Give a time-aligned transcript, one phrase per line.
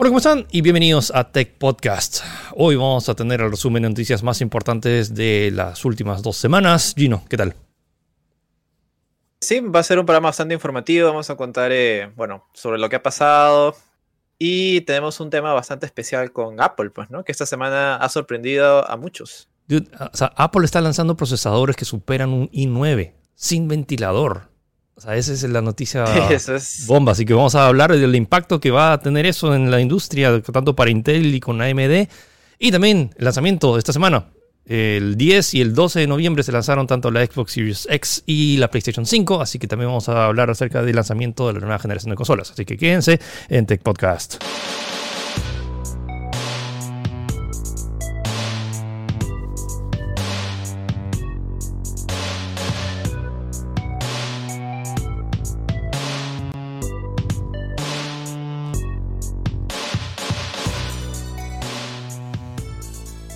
[0.00, 0.46] Hola, ¿cómo están?
[0.52, 2.20] Y bienvenidos a Tech Podcast.
[2.54, 6.94] Hoy vamos a tener el resumen de noticias más importantes de las últimas dos semanas.
[6.96, 7.56] Gino, ¿qué tal?
[9.40, 11.08] Sí, va a ser un programa bastante informativo.
[11.08, 13.74] Vamos a contar, eh, bueno, sobre lo que ha pasado.
[14.38, 17.24] Y tenemos un tema bastante especial con Apple, pues, ¿no?
[17.24, 19.48] Que esta semana ha sorprendido a muchos.
[19.68, 24.48] o sea, Apple está lanzando procesadores que superan un i9 sin ventilador.
[24.98, 26.04] O sea, esa es la noticia
[26.88, 27.12] bomba.
[27.12, 30.42] Así que vamos a hablar del impacto que va a tener eso en la industria,
[30.42, 32.08] tanto para Intel y con AMD.
[32.58, 34.26] Y también el lanzamiento de esta semana.
[34.66, 38.56] El 10 y el 12 de noviembre se lanzaron tanto la Xbox Series X y
[38.56, 39.40] la PlayStation 5.
[39.40, 42.50] Así que también vamos a hablar acerca del lanzamiento de la nueva generación de consolas.
[42.50, 44.42] Así que quédense en Tech Podcast.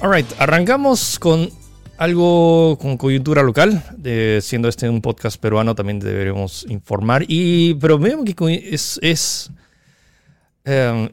[0.02, 1.48] Alright, arrancamos con
[1.96, 3.84] algo con coyuntura local,
[4.40, 9.52] siendo este un podcast peruano también deberemos informar, y, pero vemos que es, es
[10.64, 11.08] em,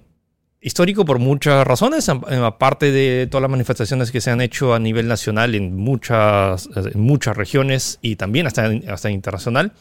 [0.60, 5.08] histórico por muchas razones, aparte de todas las manifestaciones que se han hecho a nivel
[5.08, 9.74] nacional en muchas, en muchas regiones y también hasta, hasta internacional,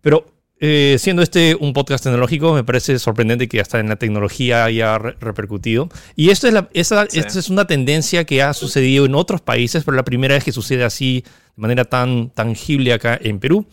[0.00, 0.26] pero
[0.62, 4.98] eh, siendo este un podcast tecnológico, me parece sorprendente que hasta en la tecnología haya
[4.98, 5.88] repercutido.
[6.16, 9.96] Y esto es, la, esa, es una tendencia que ha sucedido en otros países, pero
[9.96, 11.24] la primera vez que sucede así
[11.56, 13.66] de manera tan tangible acá en Perú.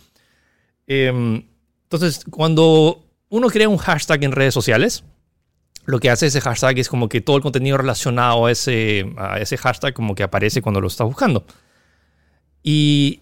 [0.88, 1.44] Em,
[1.84, 5.04] entonces, cuando uno crea un hashtag en redes sociales,
[5.84, 9.40] lo que hace ese hashtag es como que todo el contenido relacionado a ese, a
[9.40, 11.46] ese hashtag como que aparece cuando lo estás buscando.
[12.64, 13.20] Y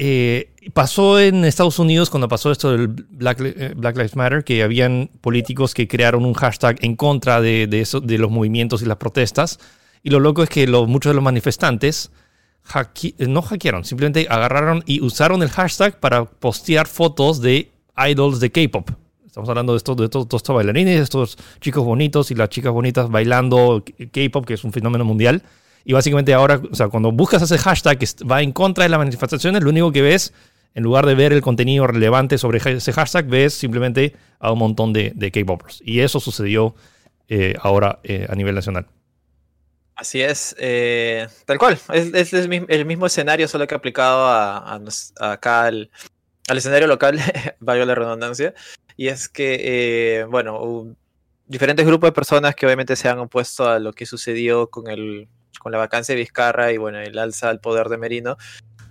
[0.00, 5.10] eh, pasó en Estados Unidos cuando pasó esto del Black, eh, Lives Matter, que habían
[5.20, 9.58] políticos que crearon un hashtag en contra de, eso, de los movimientos y las protestas.
[10.04, 12.12] Y lo loco es que muchos de los manifestantes
[13.18, 18.90] no hackearon, simplemente agarraron y usaron el hashtag para postear fotos de idols de K-pop.
[19.26, 23.10] Estamos hablando de estos, de estos, estos bailarines, estos chicos bonitos y las chicas bonitas
[23.10, 23.82] bailando
[24.12, 25.42] K-pop, que es un fenómeno mundial.
[25.88, 28.98] Y básicamente ahora, o sea, cuando buscas ese hashtag que va en contra de las
[28.98, 30.34] manifestaciones, lo único que ves,
[30.74, 34.92] en lugar de ver el contenido relevante sobre ese hashtag, ves simplemente a un montón
[34.92, 35.80] de, de K-popers.
[35.82, 36.74] Y eso sucedió
[37.26, 38.86] eh, ahora eh, a nivel nacional.
[39.94, 41.78] Así es, eh, tal cual.
[41.90, 44.78] Es, el mismo escenario, solo que aplicado a,
[45.20, 45.90] acá al,
[46.54, 47.18] escenario local,
[47.60, 48.52] vaya la redundancia.
[48.98, 50.94] Y es que, bueno,
[51.46, 55.28] diferentes grupos de personas que obviamente se han opuesto a lo que sucedió con el
[55.58, 58.36] con la vacancia de Vizcarra y bueno, el alza al poder de Merino,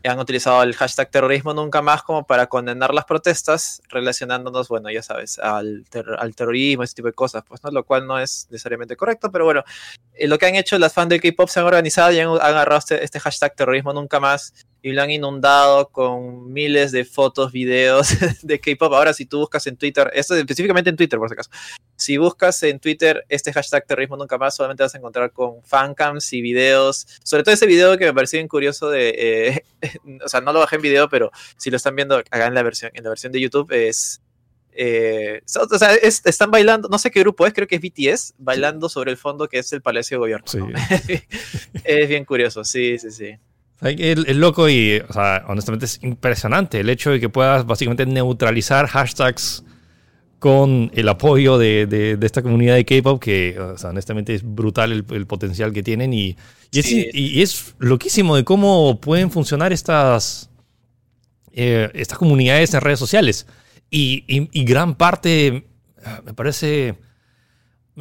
[0.08, 5.02] han utilizado el hashtag terrorismo nunca más como para condenar las protestas, relacionándonos, bueno, ya
[5.02, 7.72] sabes, al, terrorismo, ese tipo de cosas, pues, ¿no?
[7.72, 9.64] Lo cual no es necesariamente correcto, pero bueno,
[10.14, 12.80] eh, lo que han hecho las fans de K-pop se han organizado y han, agarrado
[12.80, 18.10] este, este, hashtag terrorismo nunca más y lo han inundado con miles de fotos, videos
[18.42, 18.94] de K-pop.
[18.94, 21.50] Ahora, si tú buscas en Twitter, esto específicamente en Twitter, por si acaso,
[21.96, 26.32] si buscas en Twitter este hashtag terrorismo nunca más, solamente vas a encontrar con fancams
[26.34, 29.64] y videos, sobre todo ese video que me pareció bien curioso de, eh,
[30.24, 32.64] o sea, no lo bajé en video, pero si lo están viendo acá en la
[32.64, 34.22] versión, en la versión de YouTube es
[34.80, 38.90] eh, o sea, están bailando, no sé qué grupo es, creo que es BTS, bailando
[38.90, 40.46] sobre el fondo que es el Palacio de Gobierno.
[41.84, 43.40] es bien curioso, sí, sí, sí.
[43.82, 48.88] Es loco y, o sea, honestamente es impresionante el hecho de que puedas básicamente neutralizar
[48.88, 49.64] hashtags
[50.40, 55.84] con el apoyo de, esta comunidad de K-pop, que honestamente es brutal el, potencial que
[55.84, 56.38] tienen y,
[56.72, 60.50] y, es, loquísimo de cómo pueden funcionar estas,
[61.54, 63.48] eh, estas comunidades en redes sociales.
[63.90, 65.68] Y, gran parte,
[66.26, 66.96] me parece,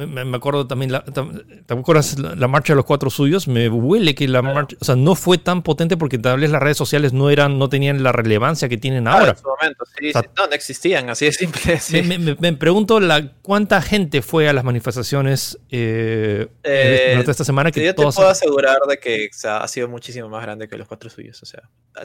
[0.05, 3.47] me, acuerdo también, la, ¿te acuerdas la, marcha de los cuatro suyos?
[3.47, 6.61] Me huele que la marcha, o sea, no fue tan potente porque tal vez las
[6.61, 9.31] redes sociales no eran, no tenían la relevancia que tienen ahora.
[9.31, 11.81] En su momento, sí, no, no existían, así de simple.
[12.39, 17.71] Me, pregunto la, cuánta gente fue a las manifestaciones eh, eh, durante esta semana.
[17.71, 21.09] Que yo te puedo asegurar de que ha sido muchísimo más grande que los cuatro
[21.09, 21.63] suyos, o sea,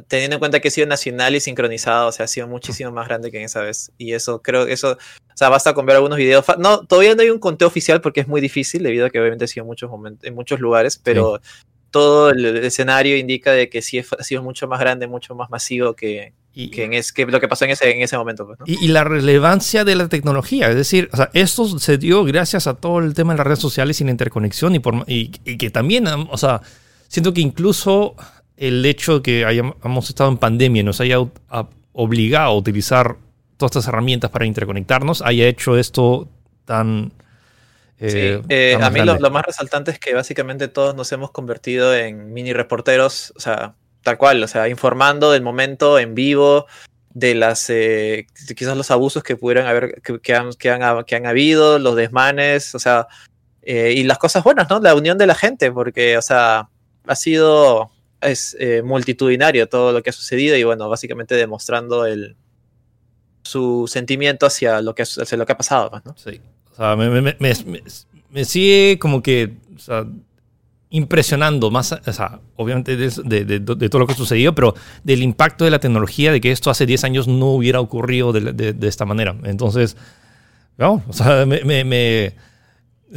[0.09, 3.07] teniendo en cuenta que ha sido nacional y sincronizado, o sea, ha sido muchísimo más
[3.07, 3.93] grande que en esa vez.
[3.99, 4.97] Y eso, creo que eso,
[5.35, 6.45] o sea, basta con ver algunos videos.
[6.59, 9.45] No, todavía no hay un conteo oficial porque es muy difícil, debido a que obviamente
[9.45, 11.41] ha sido en muchos, momentos, en muchos lugares, pero
[11.91, 15.95] todo el, escenario indica de que sí ha sido mucho más grande, mucho más masivo
[15.95, 18.47] que, que, en es, que lo que pasó en ese, en ese momento.
[18.47, 22.67] Pues, y, la relevancia de la tecnología, es decir, o sea, esto se dio gracias
[22.67, 25.71] a todo el tema de las redes sociales y la interconexión y, por, y, que
[25.71, 26.63] también, o sea,
[27.09, 28.17] siento que incluso
[28.57, 31.19] el hecho de que hayamos estado en pandemia nos haya
[31.93, 33.17] obligado a utilizar
[33.71, 36.29] todas estas herramientas para interconectarnos haya hecho esto
[36.65, 37.13] tan
[38.05, 42.33] Eh, eh, a mí lo, más resaltante es que básicamente todos nos hemos convertido en
[42.33, 46.67] mini reporteros, o sea, tal cual, o sea, informando del momento en vivo,
[47.11, 48.27] de las eh,
[48.57, 52.75] quizás los abusos que pudieran haber, que, han, que, han, que han habido, los desmanes,
[52.75, 53.07] o sea,
[53.65, 54.81] y las cosas buenas, ¿no?
[54.81, 56.69] La unión de la gente, porque, o sea,
[57.07, 62.37] ha sido es multitudinario todo lo que ha sucedido y bueno, básicamente demostrando el
[63.43, 66.15] su sentimiento hacia lo que, hacia lo que ha pasado, pues, ¿no?
[66.17, 66.41] Sí.
[66.73, 69.57] O sea, me, sigue como que
[70.91, 74.75] impresionando más, o sea, obviamente de, todo lo que ha sucedido, pero
[75.05, 78.89] del impacto de la tecnología, de que esto hace 10 años no hubiera ocurrido de,
[78.89, 79.37] esta manera.
[79.45, 79.97] Entonces,
[80.79, 82.35] no, o sea, me,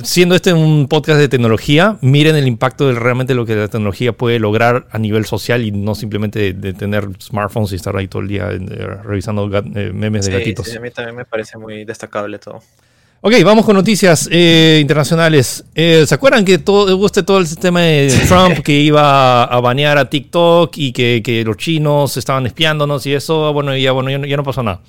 [0.03, 4.13] siendo este un podcast de tecnología, miren el impacto de realmente lo que la tecnología
[4.13, 8.21] puede lograr a nivel social y no simplemente de, tener smartphones y estar ahí todo
[8.21, 8.59] el día eh,
[9.03, 10.68] revisando eh, memes de gatitos.
[10.68, 12.62] Sí, a mí también me parece muy destacable todo.
[13.27, 15.65] Ok, vamos con noticias eh, internacionales.
[15.74, 19.97] Eh, ¿Se acuerdan que todo, guste todo el sistema de Trump que iba a banear
[19.97, 23.51] a TikTok y que, los chinos estaban espiándonos y eso?
[23.51, 24.81] Bueno, ya, bueno, ya, no pasó nada.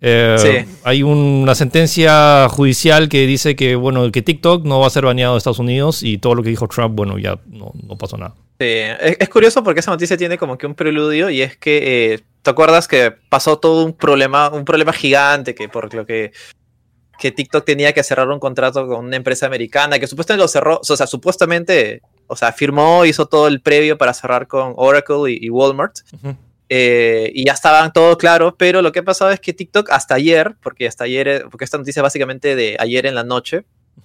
[0.00, 5.04] Eh, hay una sentencia judicial que dice que, bueno, que TikTok no va a ser
[5.04, 8.34] baneado en Estados Unidos y todo lo que dijo Trump, bueno, ya no, pasó nada.
[8.58, 12.50] Sí, es, curioso porque esa noticia tiene como que un preludio y es que, ¿te
[12.50, 16.32] acuerdas que pasó todo un problema, un problema gigante que por lo que
[17.18, 20.80] que TikTok tenía que cerrar un contrato con una empresa americana, que supuestamente lo cerró,
[20.86, 25.48] o sea, supuestamente, o sea, firmó, hizo todo el previo para cerrar con Oracle y,
[25.50, 25.98] Walmart.
[26.68, 30.16] Eh, y ya estaban todo claro, pero lo que ha pasado es que TikTok hasta
[30.16, 33.64] ayer, porque hasta ayer, eh, porque esta noticia es básicamente de ayer en la noche,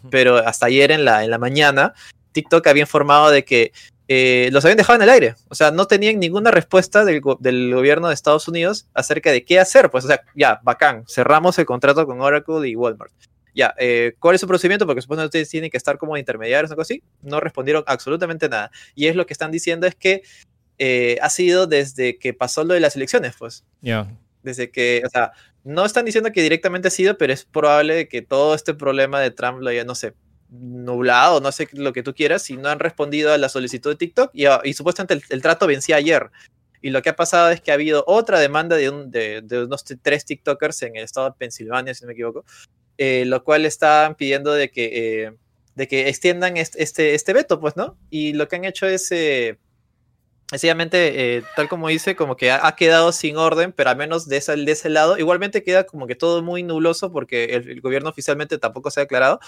[0.09, 1.93] pero hasta ayer en la, en la mañana,
[2.31, 3.71] TikTok había informado de que
[4.13, 5.35] eh, los habían dejado en el aire.
[5.47, 9.89] O sea, no tenían ninguna respuesta del, gobierno de Estados Unidos acerca de qué hacer.
[9.89, 13.13] Pues, o sea, ya, bacán, cerramos el contrato con Oracle y Walmart.
[13.55, 14.85] Ya, eh, ¿cuál es su procedimiento?
[14.85, 17.01] Porque supongo que ustedes tienen que estar como intermediarios o algo así.
[17.21, 18.69] No respondieron absolutamente nada.
[18.95, 20.23] Y es lo que están diciendo es que
[20.83, 23.63] eh, ha sido desde que pasó lo de las elecciones, pues.
[23.81, 24.11] Ya.
[24.41, 25.31] Desde que, o sea,
[25.63, 29.29] no están diciendo que directamente ha sido, pero es probable que todo este problema de
[29.29, 30.15] Trump lo haya, no sé,
[30.49, 33.95] nublado, no sé lo que tú quieras, y no han respondido a la solicitud de
[33.95, 36.31] TikTok y, y supuestamente el, trato vencía ayer.
[36.81, 39.85] Y lo que ha pasado es que ha habido otra demanda de, un, de, unos
[40.01, 42.43] tres TikTokers en el estado de Pensilvania, si no me equivoco,
[42.97, 45.33] eh, lo cual están pidiendo de que, eh,
[45.75, 47.99] de que extiendan este, este, veto, pues, ¿no?
[48.09, 49.59] Y lo que han hecho es, eh,
[50.51, 54.55] sencillamente, tal como dice, como que ha, quedado sin orden, pero al menos de ese,
[54.55, 58.57] de ese lado, igualmente queda como que todo muy nubloso porque el, el gobierno oficialmente
[58.57, 59.39] tampoco se ha declarado,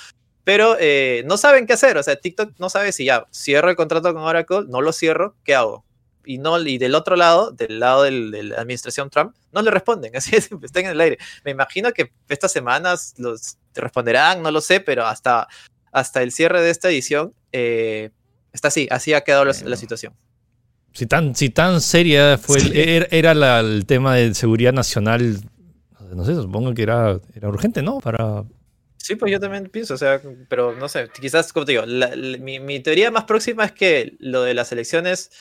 [0.44, 1.98] pero eh, no saben qué hacer.
[1.98, 5.36] O sea, TikTok no sabe si ya cierro el contrato con Oracle, no lo cierro,
[5.44, 5.86] ¿qué hago?
[6.26, 10.16] Y, no, y del otro lado, del lado de la administración Trump, no le responden.
[10.16, 11.18] Así es, están en el aire.
[11.44, 15.48] Me imagino que estas semanas los responderán, no lo sé, pero hasta,
[15.92, 18.12] hasta el cierre de esta edición eh,
[18.54, 20.16] está así, así ha quedado la, situación.
[20.94, 22.60] Si tan, si tan seria fue
[23.12, 25.42] era, el tema de seguridad nacional,
[26.16, 28.00] no sé, supongo que era, era urgente, ¿no?
[28.00, 28.44] Para
[29.04, 31.84] Sí, pues yo también pienso, o sea, pero no sé, quizás, como te digo,
[32.40, 35.32] mi, mi, teoría más próxima es que lo de las elecciones,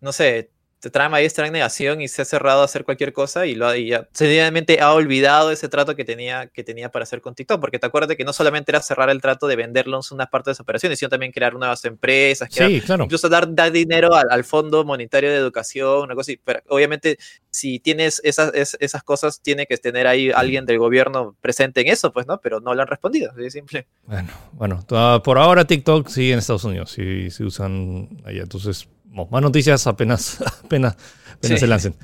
[0.00, 3.46] no sé, te trae ahí esta negación y se ha cerrado a hacer cualquier cosa
[3.46, 7.20] y, lo, y ya sencillamente ha olvidado ese trato que tenía, que tenía para hacer
[7.20, 10.26] con TikTok, porque te acuerdas que no solamente era cerrar el trato de venderlos una
[10.26, 13.04] parte de las operaciones, sino también crear nuevas empresas, sí, claro.
[13.04, 17.18] incluso dar, dar dinero al, Fondo Monetario de Educación, una cosa así, pero obviamente
[17.50, 22.12] si tienes esas, esas cosas, tiene que tener ahí alguien del gobierno presente en eso,
[22.12, 22.40] pues, ¿no?
[22.40, 23.86] Pero no lo han respondido, de simple.
[24.06, 24.84] Bueno, bueno,
[25.22, 30.38] por ahora TikTok sigue en Estados Unidos, si, si usan allá, entonces más noticias apenas,
[30.64, 30.96] apenas,
[31.40, 31.94] se lancen.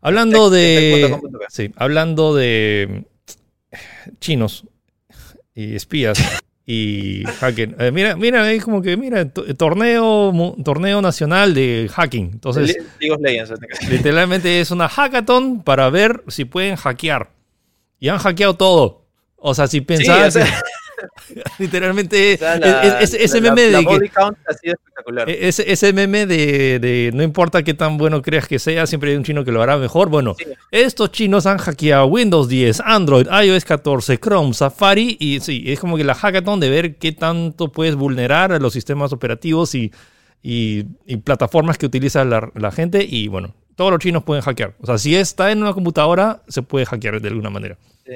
[0.00, 1.18] Hablando de.
[1.48, 3.04] Sí, hablando de
[4.20, 4.64] chinos
[5.54, 6.18] y espías
[6.66, 7.76] y hacking.
[7.78, 12.30] Eh, mira, mira, es como que, mira, torneo, torneo nacional de hacking.
[12.32, 12.76] Entonces,
[13.88, 17.30] literalmente es una hackathon para ver si pueden hackear.
[18.00, 19.06] Y han hackeado todo.
[19.36, 20.36] O sea, si pensabas.
[21.58, 22.38] Literalmente,
[23.00, 24.10] ese meme de.
[25.26, 29.44] Ese, meme de, no importa qué tan bueno creas que sea, siempre hay un chino
[29.44, 30.08] que lo hará mejor.
[30.08, 30.36] Bueno,
[30.70, 35.16] estos chinos han hackeado Windows 10, Android, iOS 14, Chrome, Safari.
[35.20, 38.72] Y sí, es como que la hackathon de ver qué tanto puedes vulnerar a los
[38.72, 39.92] sistemas operativos y,
[40.42, 40.84] y,
[41.24, 43.04] plataformas que utiliza la, la gente.
[43.08, 44.74] Y bueno, todos los chinos pueden hackear.
[44.80, 47.76] O sea, si está en una computadora, se puede hackear de alguna manera.
[48.04, 48.12] Sí.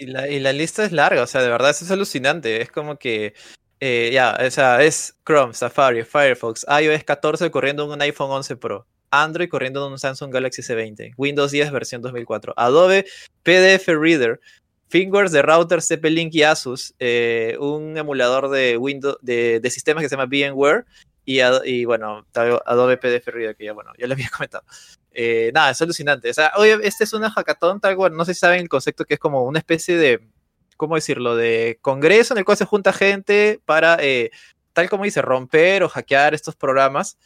[0.00, 2.62] Y la, lista es larga, o sea, de verdad eso es alucinante.
[2.62, 3.34] Es como que,
[3.80, 8.56] eh, ya, o sea, es Chrome, Safari, Firefox, iOS 14 corriendo en un iPhone 11
[8.56, 13.04] Pro, Android corriendo en un Samsung Galaxy S20, Windows 10 versión 2004, Adobe
[13.42, 14.40] PDF Reader,
[14.88, 20.16] firmware de routers TP-Link y Asus, eh, un emulador de Windows de, sistemas que se
[20.16, 20.86] llama VMware
[21.26, 22.26] y, y bueno,
[22.64, 24.64] Adobe PDF Reader, que ya, bueno, ya lo había comentado.
[25.12, 26.30] Eh, nada, es alucinante.
[26.30, 29.04] O sea, oye, este es una hackathon, tal cual, no sé si saben el concepto
[29.04, 30.20] que es como una especie de,
[30.76, 34.30] ¿cómo decirlo?, de congreso en el cual se junta gente para, eh,
[34.72, 37.18] tal como dice, romper o hackear estos programas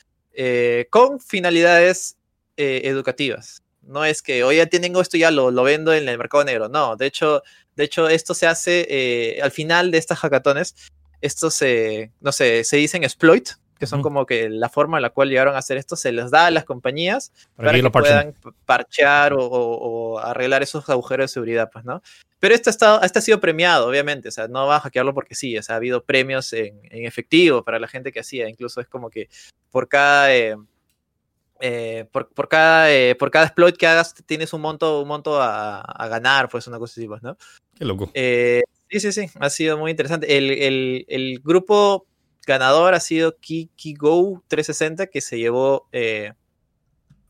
[0.90, 2.16] con finalidades
[2.56, 3.62] educativas.
[3.82, 6.68] No es que, oye, tengo esto ya lo, lo vendo en el mercado negro.
[6.68, 7.42] No, de hecho,
[7.76, 10.74] de hecho esto se hace eh, al final de estas hackatones.
[11.20, 11.62] Estos
[12.20, 15.54] no sé, se dicen exploit, que son como que la forma en la cual llegaron
[15.54, 20.62] a hacer esto se les da a las compañías para, que, puedan parchear o, arreglar
[20.62, 22.02] esos agujeros de seguridad, pues, ¿no?
[22.38, 25.14] Pero esto ha, estado, este ha sido premiado, obviamente, o sea, no va a hackearlo
[25.14, 28.80] porque sí, o sea, ha habido premios en, efectivo para la gente que hacía, incluso
[28.80, 29.28] es como que
[29.70, 30.34] por cada...
[30.34, 30.56] Eh,
[31.60, 36.06] eh, por, cada, eh, por cada exploit que hagas tienes un monto, un monto a,
[36.10, 37.38] ganar, pues una cosa así, pues, ¿no?
[37.74, 38.10] Qué loco.
[38.12, 40.36] Eh, sí, sí, sí, ha sido muy interesante.
[40.36, 42.06] El, grupo
[42.46, 45.88] ganador ha sido KikiGo 360, que se llevó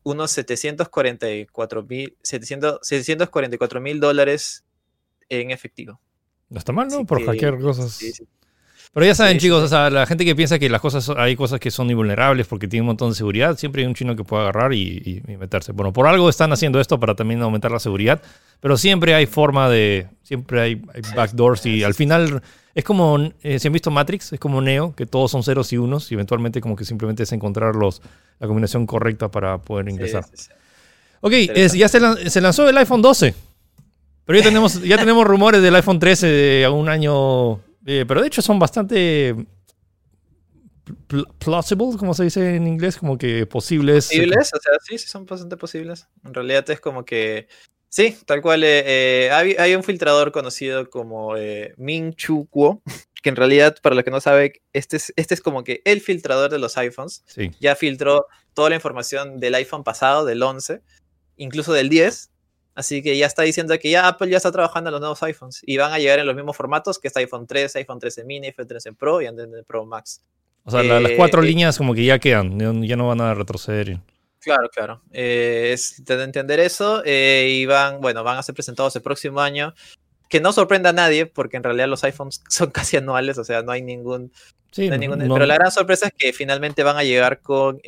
[0.03, 4.65] unos 744 mil 744 mil dólares
[5.29, 6.01] en efectivo.
[6.51, 7.05] No está mal, ¿no?
[7.05, 7.93] por hackear cosas.
[7.93, 8.27] Sí, sí.
[8.95, 11.59] Pero ya saben, chicos, o sea, la gente que piensa que las cosas hay cosas
[11.59, 14.45] que son invulnerables porque tienen un montón de seguridad, siempre hay un chino que puede
[14.45, 15.73] agarrar y, meterse.
[15.73, 18.23] Bueno, por algo están haciendo esto para también aumentar la seguridad,
[18.61, 20.75] pero siempre hay forma de, siempre hay,
[21.17, 22.41] backdoors y al final
[22.75, 25.77] es como, eh, si han visto Matrix, es como Neo, que todos son ceros y
[25.77, 28.03] unos y eventualmente como que simplemente es encontrar los,
[28.39, 30.25] la combinación correcta para poder ingresar.
[31.21, 31.33] ok,
[31.75, 33.35] ya se, se lanzó el iPhone 12.
[34.27, 38.29] Pero ya tenemos, ya tenemos rumores del iPhone 13 de un año eh, pero de
[38.29, 39.35] hecho son bastante
[41.39, 44.07] plausible, como se dice en inglés, como que posibles.
[44.09, 46.09] Posibles, o sea, sí, sí son bastante posibles.
[46.25, 47.49] En realidad es como que,
[47.95, 48.65] sí, tal cual.
[48.65, 51.35] Eh, eh, hay, un filtrador conocido como
[51.77, 52.83] Ming Chu Kuo,
[53.23, 56.01] que en realidad, para los que no saben, este es, este es como que el
[56.01, 57.23] filtrador de los iPhones.
[57.27, 57.51] Sí.
[57.61, 60.81] Ya filtró toda la información del iPhone pasado, del 11,
[61.37, 62.31] incluso del 10,
[62.75, 65.63] Así que ya está diciendo que ya Apple ya está trabajando en los nuevos iPhones
[65.65, 68.49] y van a llegar en los mismos formatos que está iPhone 3, iPhone 13 mini,
[68.49, 70.23] iPhone 13 Pro y el Pro Max.
[70.65, 74.01] O sea, las cuatro eh, líneas como que ya quedan, ya no van a retroceder.
[74.45, 75.03] Claro, claro.
[75.13, 79.41] Eh, es de entender eso eh, y van, bueno, van a ser presentados el próximo
[79.41, 79.75] año.
[80.29, 83.63] Que no sorprenda a nadie, porque en realidad los iPhones son casi anuales, o sea,
[83.63, 84.33] no hay ningún.
[84.71, 87.81] Sí, ningún Pero la gran sorpresa es que finalmente van a llegar con,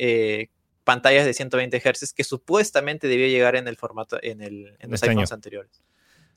[0.83, 5.01] pantallas de 120 Hz que supuestamente debió llegar en el formato en, el, en los
[5.01, 5.83] este iPhones anteriores.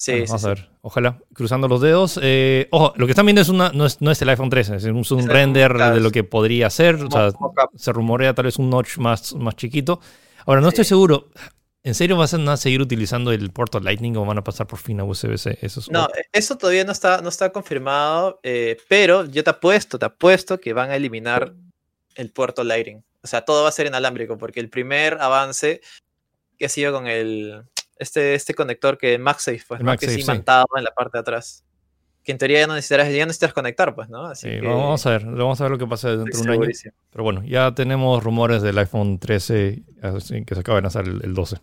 [0.00, 0.70] Sí, vamos a ver.
[0.80, 2.18] Ojalá, cruzando los dedos.
[2.22, 4.76] Eh, ojo, lo que están viendo es una, no, es, no es el iPhone 13,
[4.76, 6.94] es un, render de lo que podría ser.
[6.94, 7.30] O sea,
[7.76, 10.00] se rumorea tal vez un notch más, más chiquito.
[10.46, 11.28] Ahora, no estoy seguro.
[11.82, 15.00] ¿En serio van a seguir utilizando el puerto Lightning o van a pasar por fin
[15.00, 15.58] a USB-C?
[15.60, 20.06] Eso no, eso todavía no está, no está confirmado, eh, pero yo te apuesto, te
[20.06, 21.52] apuesto que van a eliminar
[22.14, 23.04] el puerto Lightning.
[23.22, 25.82] O sea, todo va a ser inalámbrico, porque el primer avance
[26.58, 27.64] que ha sido con el
[28.00, 31.64] este, este conector que MagSafe, pues, que es imantado en la parte de atrás.
[32.24, 34.26] Que en teoría ya no necesitarás, ya necesitas conectar, pues, ¿no?
[34.26, 36.70] Así sí, vamos a ver, vamos a ver lo que pasa dentro de un año.
[37.10, 39.82] Pero bueno, ya tenemos rumores del iPhone 13
[40.46, 41.56] que se acaba de lanzar el, 12.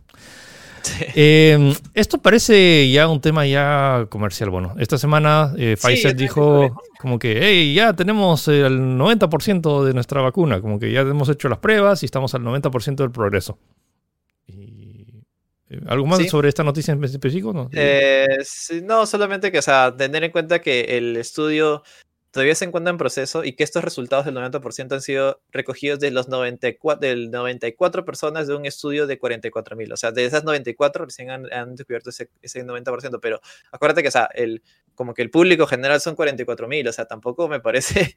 [1.16, 4.50] Em, esto parece ya un tema ya comercial.
[4.50, 10.22] Bueno, esta semana eh, Pfizer dijo como que, hey, ya tenemos el 90% de nuestra
[10.22, 13.58] vacuna, como que ya hemos hecho las pruebas y estamos al 90% del progreso.
[15.70, 17.54] Eh, ¿Algo más sobre esta noticia en específico?
[17.54, 17.70] ¿no?
[17.74, 18.28] Eh,
[18.84, 21.84] no, solamente que, o sea, tener en cuenta que el estudio
[22.32, 26.12] todavía se encuentra en proceso y que estos resultados del 90% han sido recogidos de
[26.12, 29.92] los 94, del 94 personas de un estudio de 44.000.
[29.94, 34.12] O sea, de esas 94 recién han, descubierto ese, ese, 90%, pero acuérdate que, o
[34.12, 34.62] sea, el,
[34.94, 38.16] como que el público general son 44.000, o sea, tampoco me parece,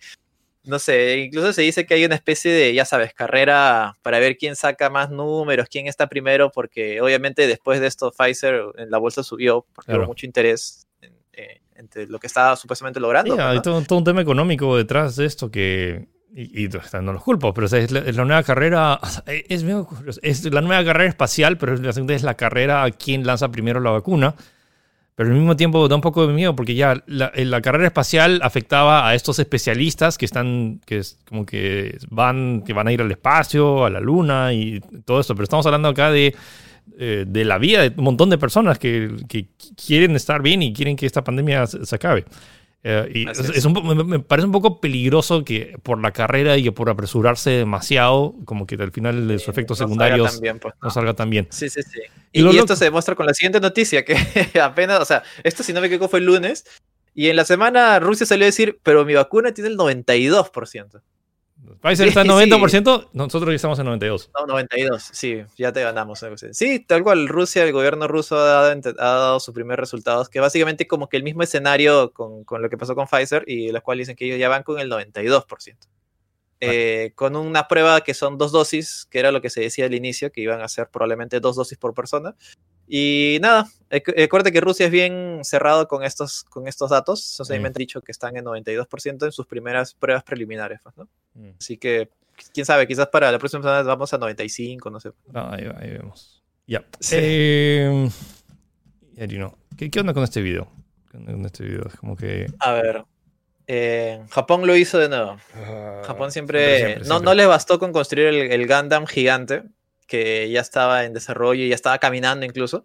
[0.65, 4.37] no sé, incluso se dice que hay una especie de, ya sabes, carrera para ver
[4.37, 8.99] quién saca más números, quién está primero, porque obviamente después de esto Pfizer en la
[8.99, 10.87] bolsa subió, porque hubo mucho interés
[11.33, 13.35] eh, entre lo que estaba supuestamente logrando.
[13.35, 16.09] Sí, hay todo, un tema económico detrás de esto que...
[16.33, 16.69] Y,
[17.03, 19.65] no los culpo, pero es, la, nueva carrera, es,
[20.23, 23.81] es, la nueva carrera espacial, pero la segunda es la carrera a quién lanza primero
[23.81, 24.37] la vacuna.
[25.15, 28.41] Pero al mismo tiempo da un poco de miedo porque ya la, la, carrera espacial
[28.43, 33.03] afectaba a estos especialistas que están, que es como que van, que van a ir
[33.03, 35.35] al espacio, a la luna y todo esto.
[35.35, 36.35] Pero estamos hablando acá de
[37.03, 39.11] eh, de la vida de un montón de personas que,
[39.87, 42.27] quieren estar bien y quieren que esta pandemia se, acabe.
[42.83, 46.73] Eh, y es, un, me, parece un poco peligroso que por la carrera y que
[46.73, 50.91] por apresurarse demasiado, como que al final de sus efectos secundarios pues, no.
[50.91, 51.47] salga tan bien.
[51.51, 52.01] Sí, sí, sí.
[52.33, 54.17] Y, esto se demuestra con la siguiente noticia, que
[54.63, 56.65] apenas, o sea, esto si no me equivoco fue el lunes,
[57.15, 61.03] y en la semana Rusia salió a decir, pero mi vacuna tiene el 92%.
[61.81, 64.31] Pfizer está en 90%, nosotros ya estamos en 92%.
[64.35, 66.25] No, 92%, sí, ya te ganamos.
[66.53, 71.09] Sí, tal cual, Rusia, el gobierno ruso ha dado, sus primeros resultados, que básicamente como
[71.09, 74.17] que el mismo escenario con, con, lo que pasó con Pfizer, y los cuales dicen
[74.17, 75.77] que ellos ya van con el 92%.
[76.63, 79.95] Eh, con una prueba que son dos dosis, que era lo que se decía al
[79.95, 82.37] inicio, que iban a ser probablemente dos dosis por persona.
[82.87, 87.25] Y nada, acuérdate que Rusia es bien cerrado con estos, con estos datos.
[87.25, 90.81] Socialmente han dicho que están en 92% en sus primeras pruebas preliminares.
[90.83, 91.09] Pues, ¿no?
[91.41, 91.51] Mm.
[91.59, 92.11] Así que,
[92.53, 95.11] quién sabe, quizás para la próxima semana vamos a 95, no sé.
[95.35, 96.43] ahí, vemos.
[96.67, 96.85] Ya.
[97.11, 98.09] Eh,
[99.77, 100.71] ¿Qué, ¿Qué, onda con este video?
[101.11, 101.87] ¿Qué onda con este video?
[101.87, 102.47] Es como que.
[102.61, 103.05] A ver.
[103.67, 105.37] Eh, Japón lo hizo de nuevo.
[105.55, 109.63] Ah, Japón siempre, no, no le bastó con construir el, el Gundam gigante
[110.11, 112.85] que ya estaba en desarrollo y ya estaba caminando incluso,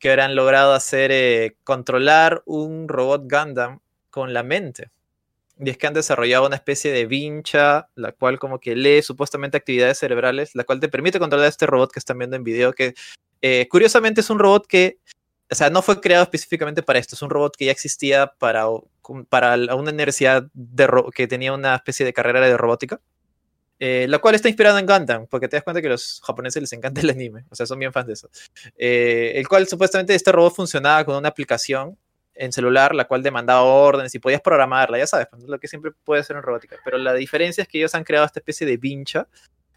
[0.00, 3.78] que ahora han logrado hacer eh, controlar un robot Gundam
[4.10, 4.90] con la mente.
[5.58, 9.56] Y es que han desarrollado una especie de vincha, la cual como que lee supuestamente
[9.56, 12.94] actividades cerebrales, la cual te permite controlar este robot que están viendo en video, que
[13.40, 14.98] eh, curiosamente es un robot que,
[15.50, 18.64] o sea, no fue creado específicamente para esto, es un robot que ya existía para,
[19.28, 23.00] para una universidad de que tenía una especie de carrera de robótica.
[23.80, 26.62] Eh, la cual está inspirada en Gundam, porque te das cuenta que a los japoneses
[26.62, 28.30] les encanta el anime, o sea, son bien fans de eso.
[28.78, 31.98] Eh, el cual supuestamente este robot funcionaba con una aplicación
[32.34, 35.92] en celular, la cual demandaba órdenes y podías programarla, ya sabes, pues, lo que siempre
[35.92, 36.76] puede ser en robótica.
[36.84, 39.28] Pero la diferencia es que ellos han creado esta especie de vincha,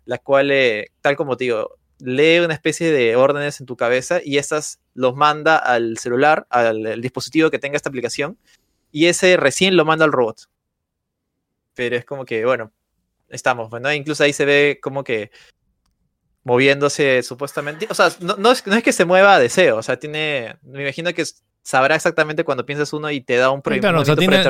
[0.06, 4.20] la cual, eh, tal como te digo, lee una especie de órdenes en tu cabeza
[4.24, 8.38] y estas los manda al celular, al dispositivo que tenga esta aplicación,
[8.92, 10.50] y ese recién lo manda al robot.
[11.74, 12.72] Pero es como que, bueno,
[13.30, 13.94] estamos, ¿no?
[13.94, 15.32] Incluso ahí se ve como que
[16.44, 17.88] moviéndose supuestamente.
[17.90, 20.58] O sea, no, es, que se mueva a deseo, o sea, tiene.
[20.64, 21.26] Me imagino que
[21.68, 24.42] sabrá exactamente cuando piensas uno y te da un pre claro, o sea, tiene,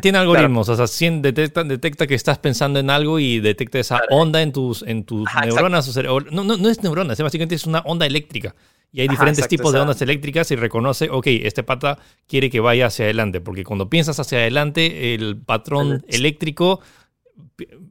[0.00, 4.40] tiene, algoritmos, o sea, detecta, detecta, que estás pensando en algo y detecta esa onda
[4.42, 5.96] en tus, en tus neuronas.
[5.96, 8.54] O no, no, no, es neuronas, básicamente es una onda eléctrica.
[8.92, 11.98] Y hay diferentes tipos de ondas eléctricas y reconoce, ok, este pata
[12.28, 16.80] quiere que vaya hacia adelante, porque cuando piensas hacia adelante, el patrón eléctrico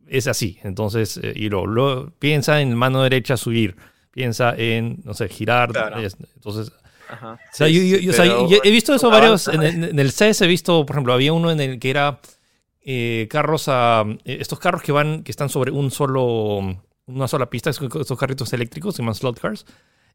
[0.08, 0.60] es así.
[0.64, 3.76] Entonces, eh, y lo, piensa en mano derecha subir,
[4.12, 5.72] piensa en, no sé, girar.
[6.36, 6.72] Entonces,
[8.64, 11.80] he visto eso varios, en, el CES he visto, por ejemplo, había uno en el
[11.80, 12.20] que era
[12.84, 16.60] eh, carros a, eh, estos carros que van, que están sobre un solo,
[17.06, 19.66] una sola pista, estos carritos eléctricos, se llaman slot cars,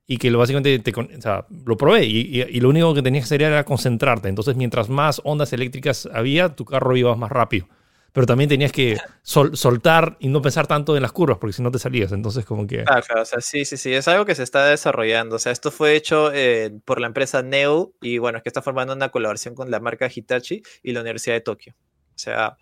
[0.07, 3.25] y que lo básicamente te, o sea, lo probé y, y, lo único que tenías
[3.25, 4.29] que hacer era concentrarte.
[4.29, 7.67] Entonces, mientras más ondas eléctricas había, tu carro iba más rápido
[8.17, 11.71] pero también tenías que soltar y no pensar tanto en las curvas, porque si no
[11.71, 12.13] te salías.
[12.13, 12.83] Entonces, como que.
[12.83, 15.37] Claro, o sea, sí, sí, sí, es algo que se está desarrollando.
[15.37, 18.63] O sea, esto fue hecho eh, por la empresa Neo y bueno, es que está
[18.63, 21.75] formando una colaboración con la marca Hitachi y la Universidad de Tokio.
[22.15, 22.57] O sea,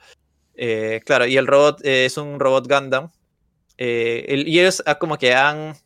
[0.56, 3.12] eh, claro, y el robot eh, es un robot Gundam.
[3.78, 5.76] y ellos ah, como que han,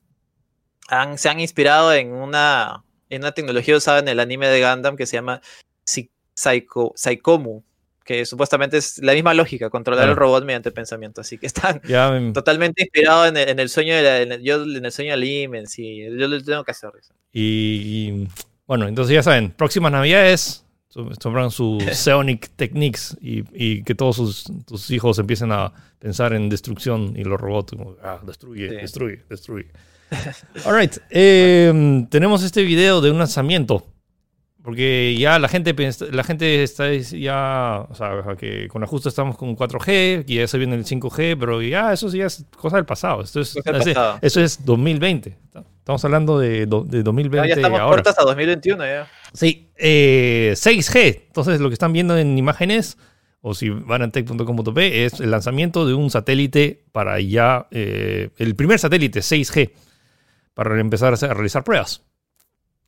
[0.88, 4.96] han, se han inspirado en una, en una tecnología usada en el anime de Gundam
[4.96, 5.42] que se llama
[5.84, 7.67] Psycho, Psychomu
[8.08, 11.20] que supuestamente es la misma lógica, controlar el robot mediante pensamiento.
[11.20, 11.82] Así que están
[12.32, 16.06] totalmente inspirados en el, sueño de en el, yo, en el sueño de Limen, sí,
[16.18, 16.88] yo lo tengo que hacer.
[17.34, 18.26] Y,
[18.66, 20.64] bueno, entonces ya saben, próximas navidades
[21.20, 27.12] tomarán sus Xeonic Techniques y, que todos sus, tus hijos empiecen a pensar en destrucción
[27.14, 29.66] y los robots, como, ah, destruye, destruye, destruye.
[30.64, 33.84] All right, eh, tenemos este video de un lanzamiento
[34.68, 35.74] porque ya la gente,
[36.12, 40.58] la gente está ya, o sea, que con ajuste estamos con 4G, y ya se
[40.58, 43.22] viene el 5G, pero ya eso ya es cosa del pasado.
[43.22, 43.56] Esto es,
[44.20, 45.38] eso es 2020.
[45.78, 48.02] Estamos hablando de, de 2020 ya estamos ahora.
[48.14, 49.10] a 2021 ya.
[49.32, 50.96] Sí, 6G.
[50.96, 52.98] Eh, Entonces lo que están viendo en imágenes,
[53.40, 58.54] o si van a tech.com.p, es el lanzamiento de un satélite para ya, eh, el
[58.54, 59.70] primer satélite 6G,
[60.52, 62.02] para empezar a realizar pruebas.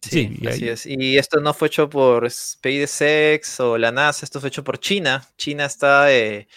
[0.03, 0.87] Sí, así es.
[0.87, 5.27] Y esto no fue hecho por SpaceX o la NASA, esto fue hecho por China.
[5.37, 6.49] China está, eh,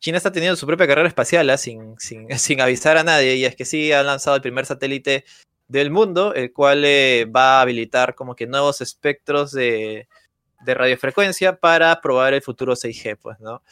[0.00, 1.56] China está teniendo su propia carrera espacial ¿ah?
[1.56, 1.96] sin,
[2.38, 3.36] sin, avisar a nadie.
[3.36, 5.24] Y es que sí, ha lanzado el primer satélite
[5.68, 10.08] del mundo, el cual eh, va a habilitar como que nuevos espectros de,
[10.64, 13.62] de radiofrecuencia para probar el futuro 6G, pues, ¿no?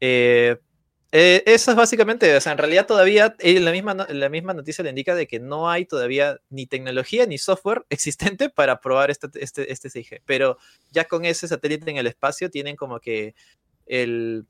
[0.00, 0.56] Eh,
[1.10, 4.84] eh, eso es básicamente, o sea, en realidad todavía eh, la, misma, la misma noticia
[4.84, 9.28] le indica de que no hay todavía ni tecnología ni software existente para probar este,
[9.34, 10.58] este, este 6G, pero
[10.90, 13.34] ya con ese satélite en el espacio tienen como que
[13.86, 14.44] el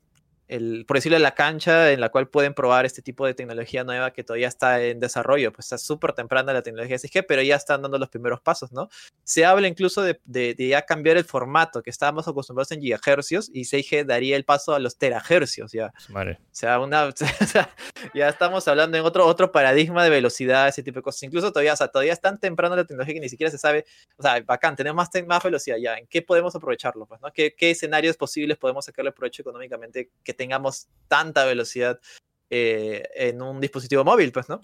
[0.87, 4.23] por decirlo, la cancha en la cual pueden probar este tipo de tecnología nueva que
[4.23, 5.53] todavía está en desarrollo.
[5.53, 8.89] Pues está súper temprana la tecnología 6G, pero ya están dando los primeros pasos, ¿no?
[9.23, 13.61] Se habla incluso de, de, ya cambiar el formato, que estábamos acostumbrados en gigahercios y
[13.61, 15.93] 6G daría el paso a los terahercios, ya.
[16.35, 17.09] O sea, una,
[18.15, 21.21] ya estamos hablando en otro, otro paradigma de velocidad, ese tipo de cosas.
[21.23, 23.85] Incluso todavía, o sea, todavía es tan temprano la tecnología que ni siquiera se sabe,
[24.17, 27.05] o sea, bacán, tenemos más, más velocidad ya, ¿en qué podemos aprovecharlo?
[27.05, 27.31] Pues, ¿no?
[27.31, 31.99] ¿Qué, ¿Qué escenarios posibles podemos sacarle provecho económicamente que tengamos tanta velocidad
[32.49, 34.61] eh, en un dispositivo móvil, pues, ¿no?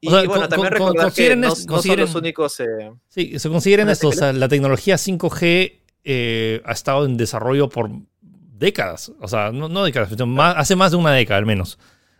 [0.00, 2.60] Y, bueno, también recordar que no, son los únicos...
[2.60, 7.70] Eh, sí, se consideren esto, o sea, la tecnología 5G eh, ha estado en desarrollo
[7.70, 7.90] por
[8.20, 10.10] décadas, o sea, no, no décadas,
[10.56, 11.78] hace más de una década al menos.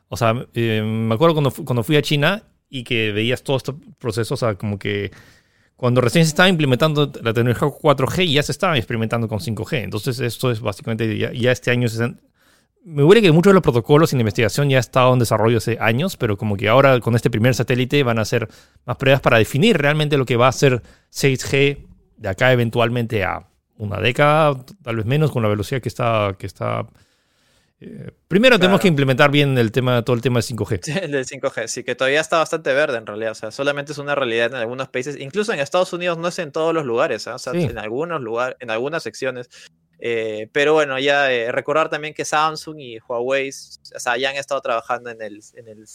[0.09, 4.43] O sea, me acuerdo cuando, cuando fui a China y que veías todos estos procesos,
[4.43, 5.13] o sea, como que
[5.77, 9.85] cuando recién se estaba implementando la tecnología 4G, ya se estaba experimentando con 5G.
[9.85, 12.15] Entonces, esto es básicamente, ya, ya este año se,
[12.85, 16.17] me huele que muchos de los protocolos en investigación ya estado en desarrollo hace años,
[16.17, 18.49] pero como que ahora con este primer satélite van a hacer
[18.87, 21.87] más pruebas para definir realmente lo que va a ser 6G
[22.17, 26.35] de acá eventualmente a una década, tal vez menos, con la velocidad que está.
[26.39, 26.87] Que está
[27.81, 30.81] eh, primero tenemos que implementar bien el tema, todo el tema de 5G.
[30.83, 33.33] Sí, el de 5G, sí, que todavía está bastante verde en realidad.
[33.33, 35.17] O sea, solamente es una realidad en algunos países.
[35.19, 37.27] Incluso en Estados Unidos no es en todos los lugares.
[37.29, 37.31] ¿eh?
[37.31, 39.49] O sea, en algunos lugares, en algunas secciones
[39.99, 43.51] eh, pero bueno, ya eh, recordar también que Samsung y Huawei
[44.19, 45.87] ya han estado trabajando en el, en el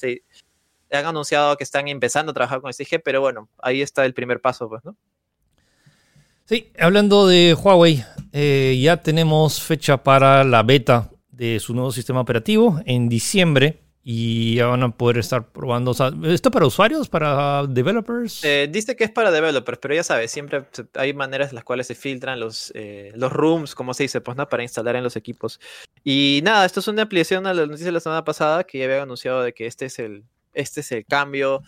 [0.91, 4.13] han anunciado que están empezando a trabajar con el 6G, pero bueno, ahí está el
[4.13, 4.95] primer paso, pues, ¿no?
[6.45, 12.19] Sí, hablando de Huawei, eh, ya tenemos fecha para la beta de su nuevo sistema
[12.19, 15.95] operativo en diciembre y ya van a poder estar probando.
[16.25, 18.43] ¿Esto para usuarios, para developers?
[18.43, 21.87] Eh, dice que es para developers, pero ya sabes, siempre hay maneras en las cuales
[21.87, 24.47] se filtran los, eh, los rooms, como se dice, pues, ¿no?
[24.49, 25.59] Para instalar en los equipos.
[26.03, 28.85] Y nada, esto es una ampliación a la noticia de la semana pasada que ya
[28.85, 31.61] había anunciado de que este es el, este es el cambio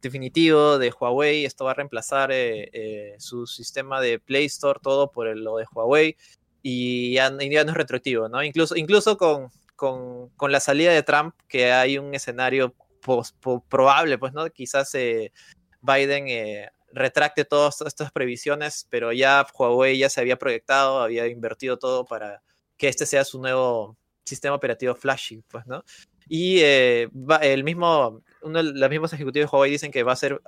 [0.00, 1.44] definitivo de Huawei.
[1.44, 6.16] Esto va a reemplazar eh, su sistema de Play Store, todo por lo de Huawei.
[6.62, 8.44] Y ya, ya no es retroactivo, ¿no?
[8.44, 9.50] Incluso, incluso con,
[9.80, 12.74] con, la salida de Trump, que hay un escenario
[13.70, 14.46] probable, pues, ¿no?
[14.50, 15.32] Quizás eh,
[15.80, 21.78] Biden eh, retracte todas estas previsiones, pero ya Huawei ya se había proyectado, había invertido
[21.78, 22.42] todo para
[22.76, 25.82] que este sea su nuevo sistema operativo flashing, pues, ¿no?
[26.28, 27.08] Y eh,
[27.40, 30.42] el mismo, uno de los mismos ejecutivos de Huawei dicen que va a ser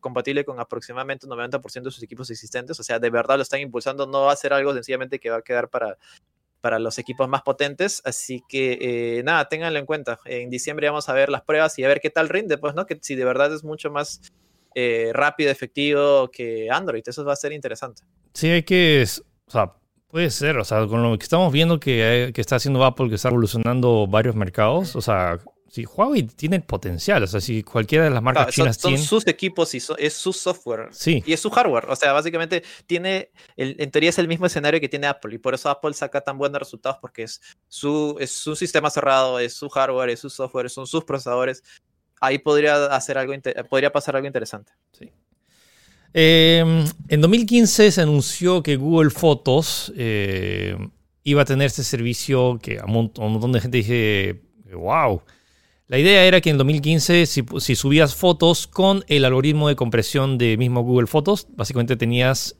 [0.00, 3.60] compatible con aproximadamente un 90% de sus equipos existentes, o sea, de verdad lo están
[3.60, 5.96] impulsando, no va a ser algo sencillamente que va a quedar para
[6.62, 8.00] para los equipos más potentes.
[8.06, 8.78] Así que
[9.18, 10.18] eh, nada, ténganlo en cuenta.
[10.24, 12.86] En diciembre vamos a ver las pruebas y a ver qué tal rinde, pues, ¿no?
[12.86, 14.22] Que si de verdad es mucho más
[14.74, 17.02] eh, rápido, efectivo que Android.
[17.04, 18.04] Eso va a ser interesante.
[18.32, 19.04] Sí, hay que.
[19.46, 19.72] O sea,
[20.08, 20.56] puede ser.
[20.56, 24.06] O sea, con lo que estamos viendo que, que está haciendo Apple, que está evolucionando
[24.06, 25.38] varios mercados, o sea,
[25.72, 29.06] Sí, Huawei tiene el potencial, o sea, si cualquiera de las marcas chinas son, tiene...
[29.06, 30.88] sus equipos y es su software.
[30.90, 31.22] Sí.
[31.24, 34.90] Y es su hardware, o sea, básicamente tiene, en teoría es el mismo escenario que
[34.90, 38.54] tiene Apple y por eso Apple saca tan buenos resultados porque es su, es su
[38.54, 41.62] sistema cerrado, es su hardware, es su software, son sus procesadores.
[42.20, 43.32] Ahí podría, hacer algo,
[43.70, 44.72] podría pasar algo interesante.
[44.92, 45.10] Sí.
[46.12, 50.76] Em, en 2015 se anunció que Google Fotos eh,
[51.24, 55.22] iba a tener este servicio que a un, montón de gente dije, wow
[55.92, 60.56] la idea era que en 2015, si, subías fotos con el algoritmo de compresión de
[60.56, 62.56] mismo Google Fotos, básicamente tenías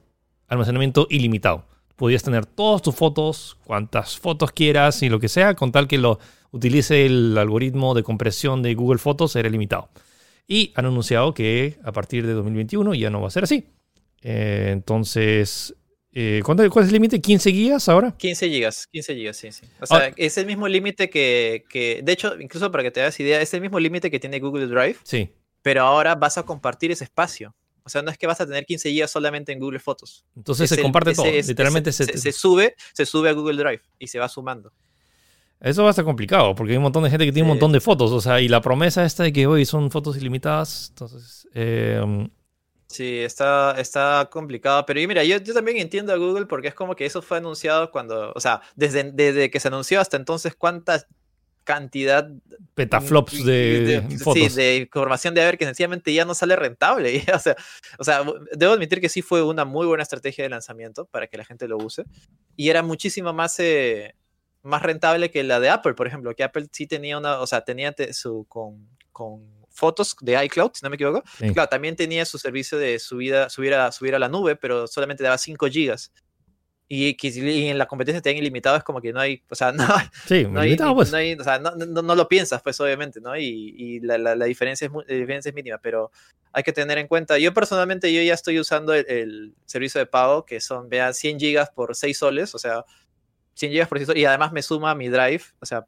[0.49, 1.65] almacenamiento ilimitado.
[1.97, 5.97] Podías tener todas tus fotos, cuantas fotos quieras y lo que sea, con tal que
[5.97, 6.19] lo
[6.51, 9.89] utilice el algoritmo de compresión de Google Fotos, era limitado.
[10.47, 13.65] Y han anunciado que a partir de 2021 ya no va a ser así.
[14.21, 15.75] Eh, entonces,
[16.15, 17.21] eh, ¿cuál es el límite?
[17.21, 18.15] ¿15 gigas ahora?
[18.17, 19.67] 15 gigas, 15 gigas, sí, sí.
[19.81, 20.11] O sea, ah.
[20.17, 21.65] es el mismo límite que,
[22.03, 24.67] de hecho, incluso para que te hagas idea, es el mismo límite que tiene Google
[24.67, 24.97] Drive.
[25.05, 25.31] Sí.
[25.63, 27.55] Pero ahora vas a compartir ese espacio.
[27.85, 30.25] O sea, no es que vas a tener 15 gigas solamente en Google Fotos.
[30.37, 34.19] Entonces se comparte todo, literalmente se, se, sube, se sube a Google Drive y se
[34.19, 34.73] va sumando.
[35.61, 37.73] Eso va a estar complicado, porque hay un montón de gente que tiene un montón
[37.73, 41.49] de fotos, o sea, y la promesa esta de que hoy son fotos ilimitadas, entonces...
[41.55, 42.29] Eh,
[42.93, 44.85] Sí, está, está complicado.
[44.85, 47.91] Pero mira, yo, yo también entiendo a Google porque es como que eso fue anunciado
[47.91, 51.07] cuando, o sea, desde, desde que se anunció hasta entonces, cuánta
[51.65, 52.29] cantidad
[52.75, 54.53] petaflops de, fotos.
[54.53, 57.25] Sí, de información de haber que sencillamente ya no sale rentable.
[57.35, 57.57] o, sea,
[57.99, 61.39] o sea, debo admitir que sí fue una muy buena estrategia de lanzamiento para que
[61.39, 62.05] la gente lo use.
[62.57, 64.15] Y era muchísimo más, eh,
[64.63, 67.65] más rentable que la de Apple, por ejemplo, que Apple sí tenía una, o sea,
[67.65, 71.25] tenía su con, con fotos de iCloud, si no me equivoco.
[71.55, 75.25] Claro, también tenía su servicio de subida, subir, a, subir a la nube, pero solamente
[75.25, 76.13] daba 5 gigas.
[76.89, 79.73] y, y en la competencia te dan ilimitado, es como que no hay, o sea,
[79.73, 79.85] no,
[80.27, 81.11] Sí, no, hay, pues.
[81.11, 83.37] no, hay- o sea, no, no- no lo piensas, pues obviamente, ¿no?
[83.37, 86.13] Y, y la, la- la diferencia es, la diferencia es mínima, pero
[86.53, 90.07] hay que tener en cuenta, yo personalmente, yo ya estoy usando el, el servicio de
[90.07, 92.85] pago, que son, vean, 100 gigas por 6 soles, o sea,
[93.55, 95.85] 100 gigas por 6 soles, y además me suma mi drive, o sea,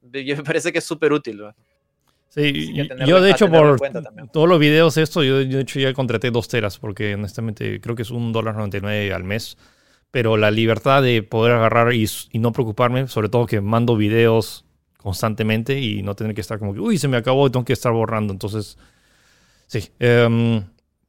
[0.00, 1.54] yo me parece que es súper útil, ¿no?
[2.36, 2.74] Sí,
[3.06, 3.80] yo de hecho por
[4.30, 8.02] todos los videos esto, yo, de hecho ya contraté dos teras porque honestamente creo que
[8.02, 9.56] es un dólar 99 al mes.
[10.10, 14.64] Pero la libertad de poder agarrar y, y no preocuparme, sobre todo que mando videos
[14.98, 17.72] constantemente y no tener que estar como que, uy, se me acabó y tengo que
[17.72, 18.32] estar borrando.
[18.32, 18.78] Entonces,
[19.66, 19.90] sí.
[19.98, 20.64] em,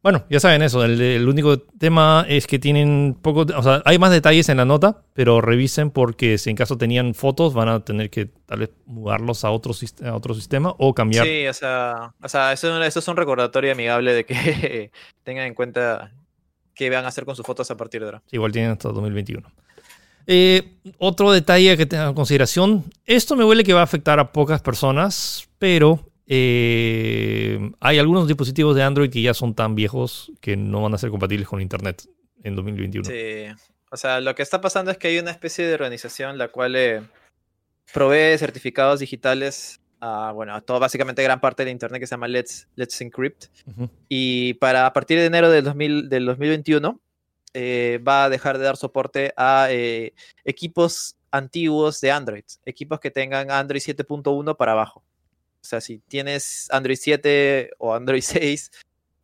[0.07, 0.85] bueno, ya saben eso.
[0.85, 4.63] El, el único tema es que tienen poco, o sea, hay más detalles en la
[4.63, 8.69] nota, pero revisen porque si en caso tenían fotos van a tener que tal vez
[8.85, 9.73] mudarlos a otro,
[10.05, 13.73] a otro sistema o cambiar Sí, o sea, o sea eso, eso es un recordatorio
[13.73, 14.91] amigable de que
[15.25, 16.13] tengan en cuenta
[16.73, 18.23] qué van a hacer con sus fotos a partir de ahora.
[18.27, 19.45] Sí, igual tienen hasta 2021.
[20.25, 24.31] Eh, otro detalle que tengan en consideración, esto me huele que va a afectar a
[24.31, 30.57] pocas personas, pero eh, hay algunos dispositivos de Android que ya son tan viejos que
[30.57, 32.03] no van a ser compatibles con Internet
[32.43, 33.05] en 2021.
[33.05, 33.45] Sí,
[33.89, 36.75] o sea, lo que está pasando es que hay una especie de organización la cual
[36.75, 37.01] eh,
[37.93, 42.27] provee certificados digitales a, bueno, a todo, básicamente gran parte de Internet que se llama
[42.27, 43.45] Let's, Let's Encrypt.
[44.09, 46.99] Y para a partir de enero del, 2000 del 2021
[47.53, 50.13] eh, va a dejar de dar soporte a eh,
[50.43, 55.03] equipos antiguos de Android, equipos que tengan Android 7.1 para abajo.
[55.61, 58.71] O sea, si tienes Android 7 o Android 6,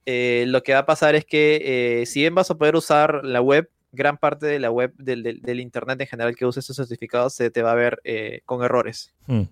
[0.06, 3.24] eh, lo que va a pasar es que eh, si bien vas a poder usar
[3.24, 6.60] la web, gran parte de la web del, del- del Internet en general que use
[6.60, 9.44] estos certificados se te va a ver eh, con errores Hmm.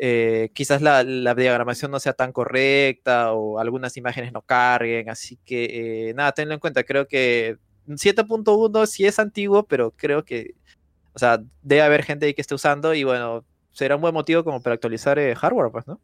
[0.00, 5.38] eh, quizás la, la diagramación no sea tan correcta o algunas imágenes no carguen, así
[5.44, 10.54] que nada, tenlo en cuenta, creo que 7.1 sí es antiguo, pero creo que,
[11.12, 14.42] o sea, debe haber gente ahí que esté usando y bueno, será un buen motivo
[14.42, 16.00] como para actualizar hardware, pues, ¿no?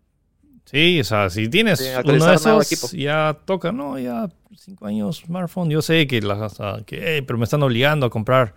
[0.71, 3.99] Sí, o sea, si tienes Sí, uno de esos, ya toca, ¿no?
[3.99, 5.71] Ya cinco años smartphone.
[5.71, 8.55] Yo sé que, las, que eh, pero me están obligando a comprar.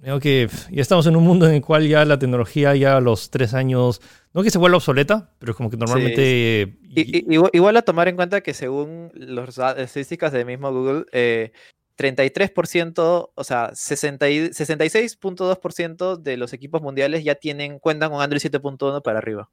[0.00, 3.00] Creo que ya estamos en un mundo en el cual ya la tecnología ya a
[3.00, 4.00] los tres años,
[4.32, 6.62] no que se vuelva obsoleta, pero es como que normalmente...
[6.62, 10.72] eh, Y- y- igual, igual a tomar en cuenta que según las estadísticas del mismo
[10.72, 11.52] Google, eh,
[11.96, 18.40] 33%, o sea, 60 y- 66.2% de los equipos mundiales ya tienen, cuentan con Android
[18.40, 19.50] 7.1 para arriba.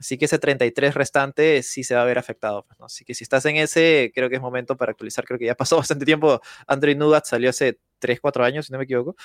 [0.00, 2.64] Así que ese 33 restante sí se va a ver afectado.
[2.66, 2.86] pues, ¿no?
[2.86, 5.24] Así que si estás en ese, creo que es momento para actualizar.
[5.24, 6.40] Creo que ya pasó bastante tiempo.
[6.66, 9.16] Android Nougat salió hace 3, 4 años, si no me equivoco.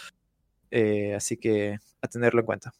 [0.71, 2.73] Eh, así que a tenerlo en cuenta.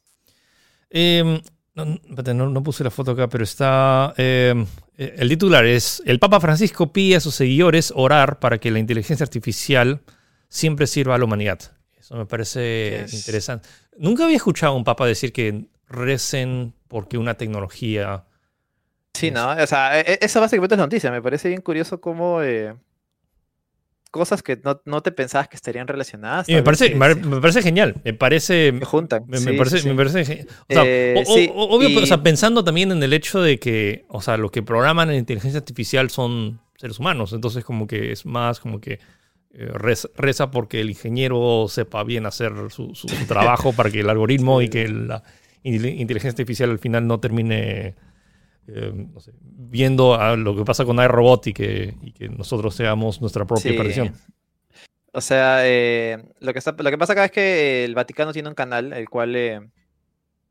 [0.90, 1.40] Eh,
[1.74, 4.14] no, puse la foto acá, pero está.
[4.16, 4.54] eh,
[4.96, 8.78] eh, el titular es: El Papa Francisco pide a sus seguidores orar para que la
[8.78, 10.00] inteligencia artificial
[10.48, 11.60] siempre sirva a la humanidad.
[11.98, 13.14] Eso me parece Yes.
[13.14, 13.68] interesante.
[13.98, 18.24] Nunca había escuchado a un Papa decir que recen porque una tecnología.
[19.14, 19.50] Sí, Es- ¿no?
[19.50, 21.10] O sea, e- e- esa básicamente es la noticia.
[21.10, 22.74] Me parece bien curioso cómo eh,
[24.10, 26.48] cosas que no, no te pensabas que estarían relacionadas.
[26.48, 27.96] Y me parece, me, me parece genial.
[28.04, 28.72] Me parece.
[28.78, 29.24] se juntan.
[29.26, 29.88] Me, Sí, me parece, sí.
[29.88, 33.02] me parece o sea, Eh, o- o- sí, obvio, y- o sea, pensando también en
[33.02, 37.32] el hecho de que, o sea, lo que programan en inteligencia artificial son seres humanos,
[37.32, 39.00] entonces como que es más como que
[39.56, 44.10] eh, reza, reza porque el ingeniero sepa bien hacer su, su- trabajo para que el
[44.10, 45.22] algoritmo y que la
[45.64, 47.94] inteligencia artificial al final no termine
[48.68, 52.74] eh, no sé, viendo a lo que pasa con iRobot y que, y que nosotros
[52.74, 53.76] seamos nuestra propia Sí.
[53.76, 54.14] perdición.
[55.12, 58.48] O sea, eh, lo, que está, lo que pasa acá es que el Vaticano tiene
[58.48, 59.60] un canal, el cual eh,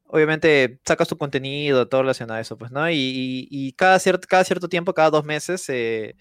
[0.05, 2.89] obviamente saca su contenido, todo relacionado a eso, pues, ¿no?
[2.89, 6.15] Y, y- y cada, cierto, cada cierto tiempo, cada dos meses, eh,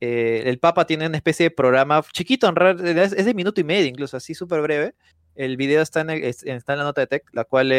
[0.00, 3.86] el Papa tiene una especie de programa chiquito, en realidad es, de minuto y medio,
[3.86, 4.94] incluso así súper breve.
[5.34, 7.70] El video está en, el- es- está en la nota de tech, la cual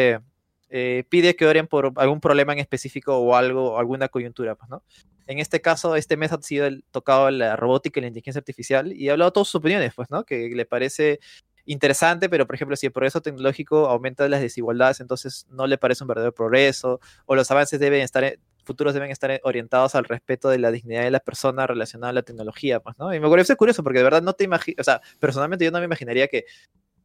[0.70, 4.82] eh, pide que oren por algún problema en específico o algo, alguna coyuntura, pues, ¿no?
[5.26, 8.92] En este caso, este mes ha sido el, tocado la robótica y la inteligencia artificial
[8.92, 10.24] y ha hablado todas sus opiniones, pues, ¿no?
[10.24, 11.20] Que le parece
[11.66, 16.04] interesante, pero por ejemplo, si el progreso tecnológico aumenta las desigualdades, entonces no le parece
[16.04, 20.58] un verdadero progreso, o los avances deben estar, futuros deben estar orientados al respeto de
[20.58, 23.14] la dignidad de la persona relacionada a la tecnología, pues, ¿no?
[23.14, 25.78] Y me parece curioso porque de verdad no te imagino, o sea, personalmente yo no
[25.78, 26.44] me imaginaría que,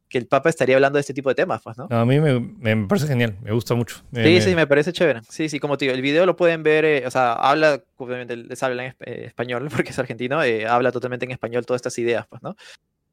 [0.08, 1.88] que el Papa estaría hablando de este tipo de temas, pues, ¿no?
[1.90, 4.02] No, a mí me, me parece genial, me gusta mucho.
[4.12, 5.20] Me- Sí, me- sí, me parece chévere.
[5.28, 8.36] Sí, sí, como te digo, el video lo pueden ver, eh, o sea, habla, obviamente,
[8.36, 11.98] les habla en eh, español, porque es argentino, eh, habla totalmente en español todas estas
[11.98, 12.56] ideas, pues, ¿no?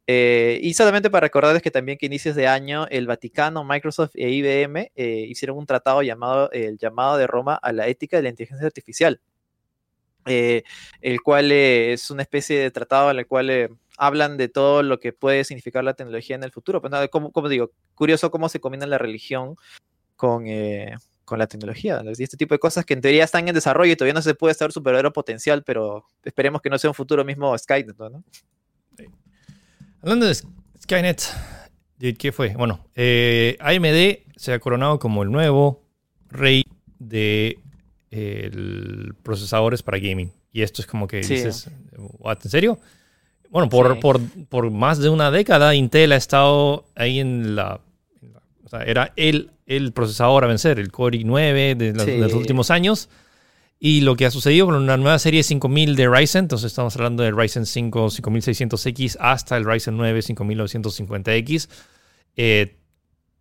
[0.06, 4.30] Eh, y solamente para recordarles que también que inicios de año el Vaticano, Microsoft e
[4.32, 8.30] IBM eh, hicieron un tratado llamado el llamado de Roma a la ética de la
[8.30, 9.22] inteligencia artificial,
[10.26, 10.64] eh,
[11.02, 15.14] el cual es una especie de tratado en el cual hablan de todo lo que
[15.14, 16.82] puede significar la tecnología en el futuro.
[16.82, 17.08] Pues, ¿no?
[17.10, 19.56] como, como digo, curioso cómo se combina la religión
[20.16, 22.02] con, eh, con la tecnología.
[22.18, 24.36] Y este tipo de cosas que en teoría están en desarrollo y todavía no se
[24.36, 28.24] puede saber su verdadero potencial, pero esperemos que no sea un futuro mismo Skynet, ¿no?
[30.02, 30.36] Hablando de
[30.82, 31.24] Skynet,
[32.18, 32.54] ¿qué fue?
[32.56, 35.82] Bueno, eh, AMD se ha coronado como el nuevo
[36.30, 36.66] rey
[37.00, 37.60] de
[39.24, 40.32] procesadores para gaming.
[40.52, 42.80] Y esto es como que dices, ¿en serio?
[43.54, 47.82] Bueno, por, por, por, más de una década Intel ha estado ahí en la...
[48.66, 53.10] o sea, era el, el procesador a vencer, el Core i9 de, los, últimos años.
[53.80, 57.22] Y lo que ha sucedido con una nueva serie 5000 de Ryzen, entonces estamos hablando
[57.22, 61.70] del Ryzen 5 5600X hasta el Ryzen 9 5950X,
[62.36, 62.78] eh,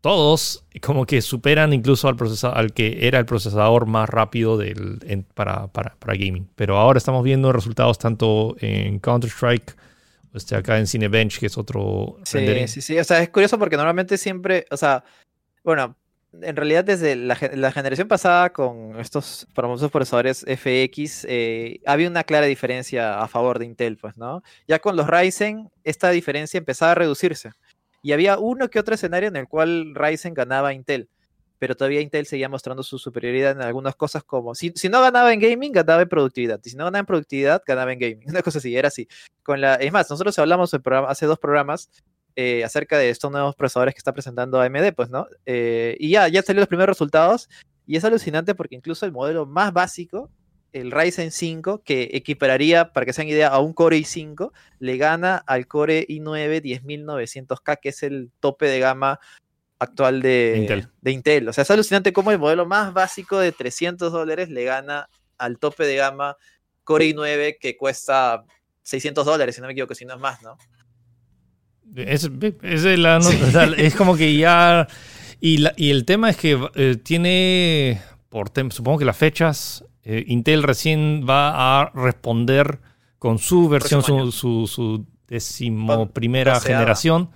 [0.03, 5.25] todos como que superan incluso al, procesador, al que era el procesador más rápido del,
[5.33, 6.49] para, para, para, gaming.
[6.55, 9.75] Pero ahora estamos viendo resultados tanto en Counter-Strike
[10.35, 13.77] este, acá en Cinebench, que es otro sí, Sí, sí, o sea, es curioso porque
[13.77, 15.05] normalmente siempre, o sea,
[15.63, 15.97] bueno,
[16.41, 22.47] en realidad desde la, generación pasada con estos famosos procesadores FX, eh, había una clara
[22.47, 24.43] diferencia a favor de Intel, pues, ¿no?
[24.67, 27.51] Ya con los Ryzen, esta diferencia empezaba a reducirse.
[28.03, 31.09] Y había uno que otro escenario en el cual Ryzen ganaba a Intel
[31.63, 35.33] pero todavía Intel seguía mostrando su superioridad en algunas cosas como, si, si no ganaba
[35.33, 38.43] en gaming, ganaba en productividad, y si no ganaba en productividad, ganaba en gaming, una
[38.43, 39.07] cosa así, era así.
[39.45, 40.75] Con la, es más, nosotros hablamos
[41.07, 41.89] hace dos programas
[42.35, 45.29] eh, acerca de estos nuevos procesadores que está presentando AMD, pues, ¿no?
[45.47, 47.49] Eh, y ya, ya salieron los primeros resultados,
[47.87, 50.33] y es alucinante porque incluso el modelo más básico,
[50.73, 55.37] el Ryzen 5, que equipararía, para que sean idea, a un Core i5, le gana
[55.47, 59.21] al Core i9 10900K, que es el tope de gama
[59.83, 60.89] actual de Intel.
[61.01, 61.49] de Intel.
[61.49, 65.59] O sea, es alucinante cómo el modelo más básico de 300 dólares le gana al
[65.59, 66.37] tope de gama
[66.85, 68.45] Core i9 que cuesta
[68.83, 70.57] 600 dólares, si no me equivoco, si no es más, ¿no?
[71.97, 72.31] Es,
[72.63, 74.87] es, como que ya...
[75.41, 80.63] Y, y, el tema es que eh, tiene, por supongo que las fechas, eh, Intel
[80.63, 82.79] recién va a responder
[83.19, 87.31] con su versión, su, su, su decimoprimera generación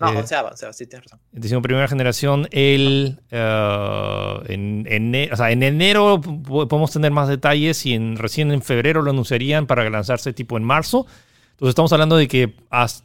[0.00, 1.20] no, eh, onceava, sí, tienes razón.
[1.30, 7.84] Decimos primera generación, el, eh, en, en, o sea, en, enero podemos tener más detalles
[7.84, 11.06] y en, recién en febrero lo anunciarían para lanzarse tipo en marzo.
[11.52, 12.54] Entonces estamos hablando de que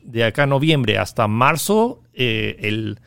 [0.04, 3.02] de acá a noviembre hasta marzo, eh, el,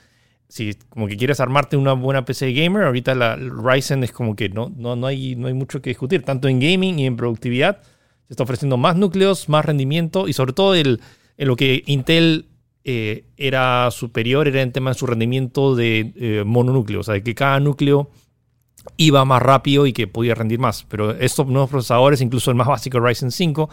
[0.48, 4.50] si como que quieres armarte una buena PC gamer, ahorita la Ryzen es como que
[4.50, 7.80] no, no, no, hay, no hay mucho que discutir, tanto en gaming y en productividad.
[8.26, 11.00] Se está ofreciendo más núcleos, más rendimiento y sobre todo el,
[11.38, 12.48] en lo que Intel
[12.90, 17.22] eh, era superior, era en tema de su rendimiento de eh, mononúcleo, o sea, de
[17.22, 18.08] que cada núcleo
[18.96, 20.86] iba más rápido y que podía rendir más.
[20.88, 23.68] Pero estos nuevos procesadores, incluso el más básico Ryzen 5,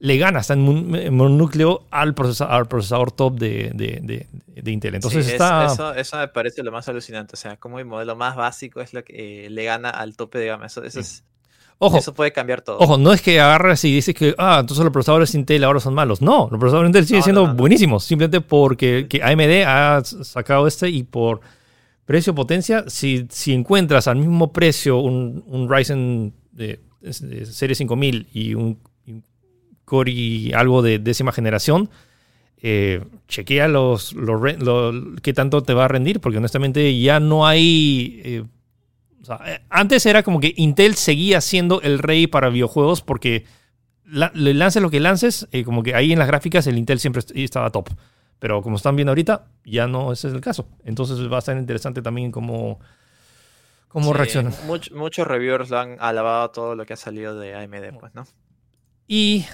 [0.00, 4.96] le gana hasta en mononúcleo al procesador, al procesador top de, de, Intel.
[4.96, 5.66] Entonces está...
[5.66, 7.34] eso, eso, me parece lo más alucinante.
[7.34, 10.40] O sea, como el modelo más básico es lo que eh, le gana al tope
[10.40, 10.66] de gama.
[10.66, 11.22] Eso, eso es
[11.80, 12.78] Ojo, Eso puede cambiar todo.
[12.78, 15.94] Ojo, no es que agarras y dices que, ah, entonces los procesadores Intel ahora son
[15.94, 16.20] malos.
[16.20, 18.02] No, los procesadores Intel siguen siendo buenísimos.
[18.04, 21.40] Simplemente porque que AMD ha sacado este y por
[22.04, 26.80] precio potencia, si, si encuentras al mismo precio un, un Ryzen de,
[27.12, 28.78] serie 5000 y un,
[29.84, 31.88] Core y algo de décima generación,
[32.60, 38.20] eh, chequea los, los, qué tanto te va a rendir, porque honestamente ya no hay
[38.24, 38.44] eh,
[39.46, 43.44] eh, antes era como que Intel seguía siendo el rey para videojuegos porque
[44.04, 47.22] le lances lo que lances, eh, como que ahí en las gráficas el Intel siempre
[47.34, 47.90] estaba top.
[48.38, 50.68] Pero como están viendo ahorita, ya no ese es el caso.
[50.84, 52.78] Entonces va a ser interesante también cómo,
[53.88, 54.54] cómo reaccionan.
[54.66, 58.26] muchos reviewers lo han alabado todo lo que ha salido de AMD, pues, ¿no?
[59.08, 59.44] Y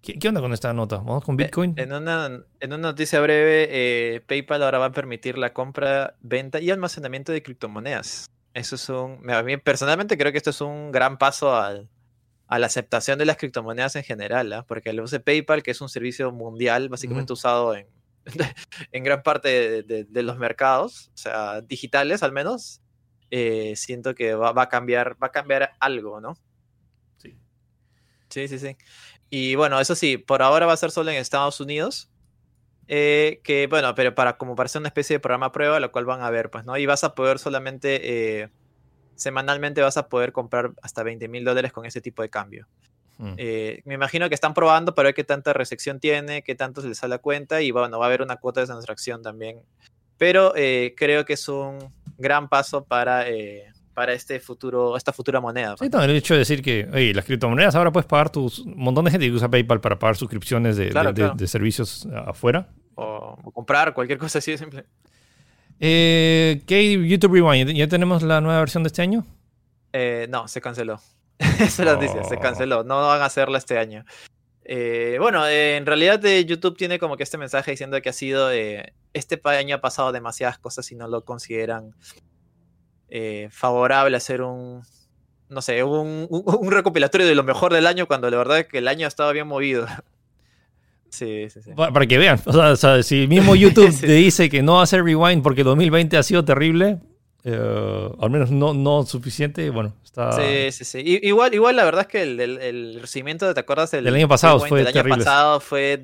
[0.00, 0.96] ¿Qué, onda con esta nota?
[0.96, 1.74] ¿Vamos con eh, Bitcoin?
[1.76, 6.70] En una, en una noticia breve, PayPal ahora va a permitir la compra, venta y
[6.70, 8.28] almacenamiento de criptomonedas.
[8.54, 9.30] Eso es un.
[9.30, 11.88] A mí personalmente creo que esto es un gran paso al,
[12.46, 14.64] a la aceptación de las criptomonedas en general, ¿ah?
[14.66, 17.86] porque el uso de PayPal, que es un servicio mundial, básicamente usado en,
[18.92, 22.82] en gran parte de, los mercados, o sea, digitales al menos,
[23.30, 26.36] eh, siento que va, va, a cambiar, va a cambiar algo, ¿no?
[27.16, 27.38] Sí.
[28.28, 28.76] Sí, sí, sí.
[29.30, 32.11] Y bueno, eso sí, por ahora va a ser solo en Estados Unidos.
[32.88, 36.04] Eh, que bueno, pero para como para ser una especie de programa prueba, lo cual
[36.04, 36.76] van a ver, pues, ¿no?
[36.76, 38.48] Y vas a poder solamente, eh,
[39.14, 42.66] semanalmente vas a poder comprar hasta 20 mil dólares con ese tipo de cambio.
[43.18, 43.34] Hmm.
[43.36, 46.88] Eh, me imagino que están probando para ver qué tanta recepción tiene, qué tanto se
[46.88, 49.60] les sale la cuenta y bueno, va a haber una cuota de transacción también.
[50.18, 53.24] Pero creo que es un gran paso para,
[53.94, 55.76] para este futuro, esta futura moneda.
[55.78, 58.60] Sí, no, el hecho de decir que oye, las criptomonedas ahora puedes pagar tus.
[58.60, 61.34] Un montón de gente que usa PayPal para pagar suscripciones de, Claro, de- de- claro.
[61.36, 62.68] de servicios afuera.
[62.94, 64.84] O, o comprar cualquier cosa así de simple.
[65.80, 67.70] Eh, ¿Qué YouTube Rewind?
[67.72, 69.24] ¿Ya tenemos la nueva versión de este año?
[69.92, 71.00] Eh, no, se canceló.
[71.38, 72.40] Esa es la noticia, se Oh.
[72.40, 72.84] canceló.
[72.84, 74.04] No van a hacerla este año.
[74.64, 78.12] Eh, bueno, eh, en realidad eh, YouTube tiene como que este mensaje diciendo que ha
[78.12, 78.52] sido.
[78.52, 81.94] eh, este año ha pasado demasiadas cosas y no lo consideran
[83.14, 84.82] eh, favorable hacer un.
[85.50, 88.66] No sé, un, un- un recopilatorio de lo mejor del año cuando la verdad es
[88.68, 89.86] que el año ha estado bien movido.
[91.10, 91.72] Sí, sí, sí.
[91.76, 92.40] Pa- Para que vean.
[92.46, 96.16] O sea, o sea, si mismo YouTube te dice que no hacer Rewind porque 2020
[96.16, 97.00] ha sido terrible,
[97.44, 100.32] eh, al menos no, no suficiente, bueno, está.
[100.32, 101.20] Sí, sí, sí.
[101.22, 103.90] Igual, igual la verdad es que el, el- el recibimiento, ¿te acuerdas?
[103.90, 106.02] Del, Del año pasado Rewind fue del año pasado fue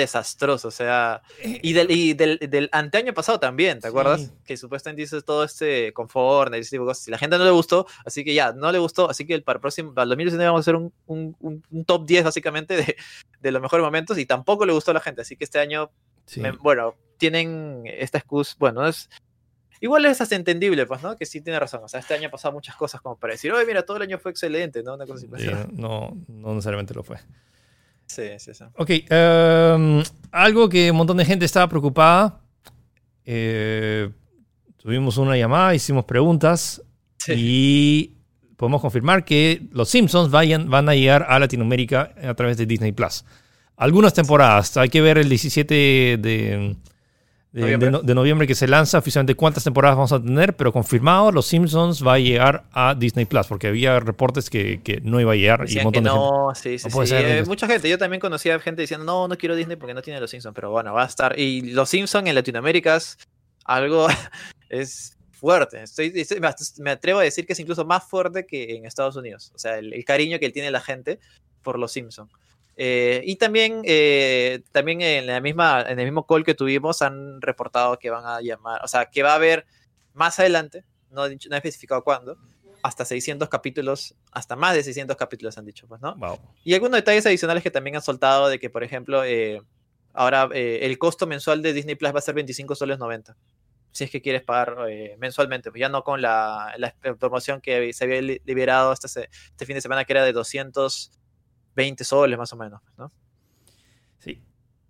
[0.00, 4.20] desastroso, o sea, y del, y del, del anteaño pasado también, ¿te acuerdas?
[4.22, 4.30] Sí.
[4.44, 7.50] Que supuestamente hizo todo este confort, ese tipo de cosas, y la gente no le
[7.50, 10.46] gustó, así que ya, no le gustó, así que para el próximo, para el 2019
[10.48, 12.96] vamos a hacer un, un- un- un top 10 básicamente de,
[13.40, 15.90] de los mejores momentos, y tampoco le gustó a la gente, así que este año
[16.26, 16.40] Sí.
[16.40, 19.08] me- bueno, tienen esta excusa, bueno, es...
[19.80, 21.16] Igual es hasta entendible, pues, ¿no?
[21.16, 21.82] Que sí tiene razón.
[21.84, 24.02] O sea, este año ha pasado muchas cosas como para decir, oye, mira, todo el
[24.02, 24.94] año fue excelente, ¿no?
[24.94, 25.28] Una cosa así.
[25.28, 25.72] pues.
[25.72, 27.18] No, no necesariamente lo fue.
[28.08, 28.64] Sí, sí, sí.
[28.76, 30.02] Ok, em,
[30.32, 32.40] algo que un montón de gente estaba preocupada.
[33.30, 34.08] eh,
[34.78, 36.82] tuvimos una llamada, hicimos preguntas
[37.18, 37.32] Sí.
[37.36, 38.14] y
[38.56, 42.92] podemos confirmar que los Simpsons vayan, van a llegar a Latinoamérica a través de Disney
[42.92, 43.24] Plus.
[43.76, 45.74] Algunas temporadas, hay que ver el 17
[46.18, 46.76] de,
[47.52, 47.90] de- Noviembre.
[47.90, 51.46] no- de noviembre que se lanza oficialmente cuántas temporadas vamos a tener, pero confirmado, Los
[51.46, 55.36] Simpsons va a llegar a Disney Plus, porque había reportes que, que no iba a
[55.36, 56.60] llegar y un que montón de gente.
[56.60, 57.14] sí, sí, No sí.
[57.16, 60.20] Eh, mucha gente, yo también conocía gente diciendo, no, no quiero Disney porque no tiene
[60.20, 61.38] los Simpsons, pero bueno, va a estar.
[61.38, 63.16] Y los Simpsons en Latinoamérica es
[63.64, 64.08] algo,
[64.68, 65.82] es fuerte.
[65.82, 66.12] Estoy,
[66.80, 69.52] me atrevo a decir que es incluso más fuerte que en Estados Unidos.
[69.54, 71.18] O sea, el, el cariño que tiene la gente
[71.62, 72.30] por los Simpsons.
[72.80, 77.42] Eh, y también, eh, también en, la misma, en el mismo call que tuvimos han
[77.42, 79.66] reportado que van a llamar, o sea, que va a haber
[80.14, 82.36] más adelante, no, he dicho- no especificado cuándo,
[82.84, 86.14] hasta 600 capítulos, hasta más de 600 capítulos han dicho, pues, ¿no?
[86.14, 86.38] Wow.
[86.62, 89.60] Y algunos detalles adicionales que también han soltado de que, por ejemplo, eh,
[90.12, 93.36] ahora eh, el costo mensual de Disney Plus va a ser 25 soles 90.
[93.90, 97.92] Si es que quieres pagar eh, mensualmente, pues ya no con la, la promoción que
[97.92, 100.32] se había li- liberado este, este fin de semana que era de
[101.78, 103.12] 220 soles más o menos, ¿no?
[104.18, 104.42] Sí.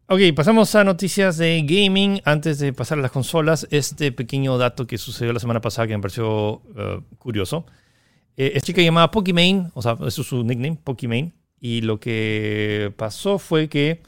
[0.07, 2.21] Ok, pasamos a noticias de gaming.
[2.25, 5.97] Antes de pasar a las consolas, este pequeño dato que sucedió la semana pasada que
[5.97, 7.67] me pareció eh, curioso.
[8.37, 11.35] Eh, esta chica llamada Pokimane, o sea, eso es su nickname, Pokimane.
[11.61, 14.03] Y lo que pasó fue que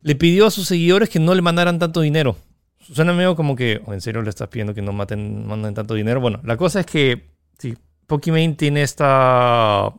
[0.00, 2.36] le pidió a sus seguidores que no le mandaran tanto dinero.
[2.80, 5.94] Suena medio como que, "Oh, ¿en serio le estás pidiendo que no maten, manden tanto
[5.94, 6.20] dinero?
[6.20, 7.32] Bueno, la cosa es que,
[8.06, 9.92] Pokimane tiene esta.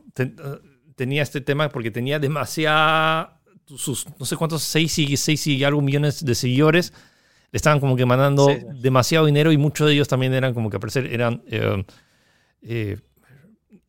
[0.96, 3.40] Tenía este tema porque tenía demasiada.
[3.66, 6.94] Sus no sé cuántos, 6 y, seis y algo millones de seguidores
[7.52, 8.66] le estaban como que mandando Sí, sí.
[8.82, 11.84] demasiado dinero y muchos de ellos también eran como que al parecer eran eh,
[12.62, 12.98] eh,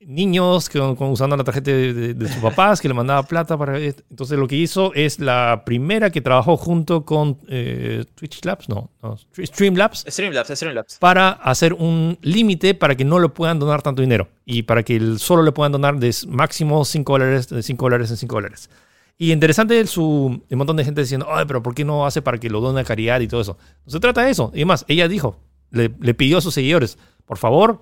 [0.07, 3.59] niños que, con- usando la tarjeta de, de- de sus papás que le mandaba plata
[3.59, 8.68] para entonces lo que hizo es la primera que trabajó junto con eh, Twitch Labs
[8.68, 10.98] no, no Streamlabs Streamlabs, Streamlabs.
[10.98, 14.94] para hacer un límite para que no le puedan donar tanto dinero y para que
[14.94, 18.70] el- solo le puedan donar de máximo 5 dólares, de 5 dólares en 5 dólares.
[19.18, 22.20] Y interesante el, su, un montón de gente diciendo, ay, pero ¿por qué no hace
[22.22, 23.57] para que lo done a caridad y todo eso?
[23.86, 24.50] No se trata de eso.
[24.52, 25.40] Y además, ella dijo,
[25.70, 27.80] le, le pidió a sus seguidores, por favor,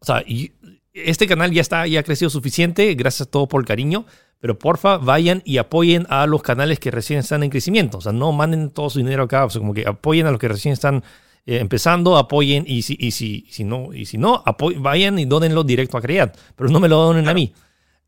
[0.00, 0.50] o sea, y
[0.94, 4.06] este canal ya está, ya ha crecido suficiente, gracias a todo por el cariño,
[4.40, 7.98] pero porfa, vayan y apoyen a los canales que recién están en crecimiento.
[7.98, 10.40] O sea, no manden todo su dinero acá, o sea, como que apoyen a los
[10.40, 11.04] que recién están
[11.46, 14.42] eh, empezando, apoyen y si, y si, si no, y si no
[14.78, 17.52] vayan y donenlo directo a Creat, pero no me lo donen a mí.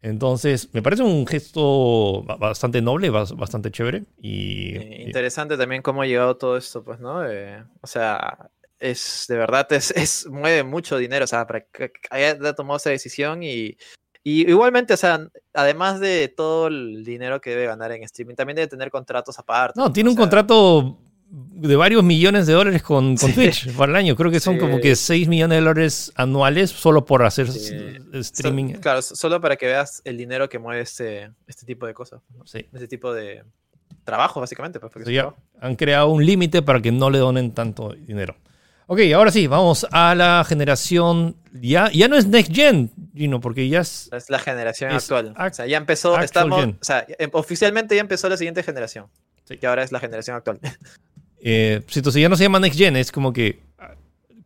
[0.02, 4.04] Entonces, me parece un gesto ba- bastante noble, bas- bastante chévere.
[4.20, 7.24] Y, Eh, y- interesante también cómo ha llegado todo esto, pues, ¿no?
[7.26, 8.50] Eh, o sea,
[8.90, 12.90] es de verdad, es, es mueve mucho dinero, o sea, para que haya tomado esa
[12.90, 13.76] decisión y,
[14.22, 18.56] y igualmente, o sea, además de todo el dinero que debe ganar en streaming, también
[18.56, 19.78] debe tener contratos aparte.
[19.80, 20.98] no, tiene un sea, contrato
[21.30, 23.34] de varios millones de dólares con, con Sí.
[23.34, 24.14] Twitch para el año.
[24.14, 24.60] Creo que son Sí.
[24.60, 27.58] como que 6 millones de dólares anuales solo por hacer Sí.
[27.58, 28.74] s- so- streaming.
[28.74, 32.20] claro, so- solo para que veas el dinero que mueve este, este tipo de cosas,
[32.52, 33.42] este tipo de
[34.04, 34.78] trabajo, básicamente.
[34.78, 35.36] Pues, ya trabajo.
[35.60, 38.36] han creado un límite para que no le donen tanto dinero.
[38.86, 41.36] Ok, ahora sí, vamos a la generación.
[41.52, 44.10] Ya, ya no es Next Gen, Gino, porque ya es.
[44.12, 45.34] Es la generación Es actual.
[45.34, 46.76] ac- o sea, ya empezó, estamos, gen.
[46.80, 49.06] o sea, em- oficialmente ya empezó la siguiente generación.
[49.44, 49.56] Sí.
[49.58, 50.58] Que ahora es la generación actual.
[51.46, 53.60] Eh, entonces ya no se llama Next Gen, es como que.
[53.78, 53.92] ah,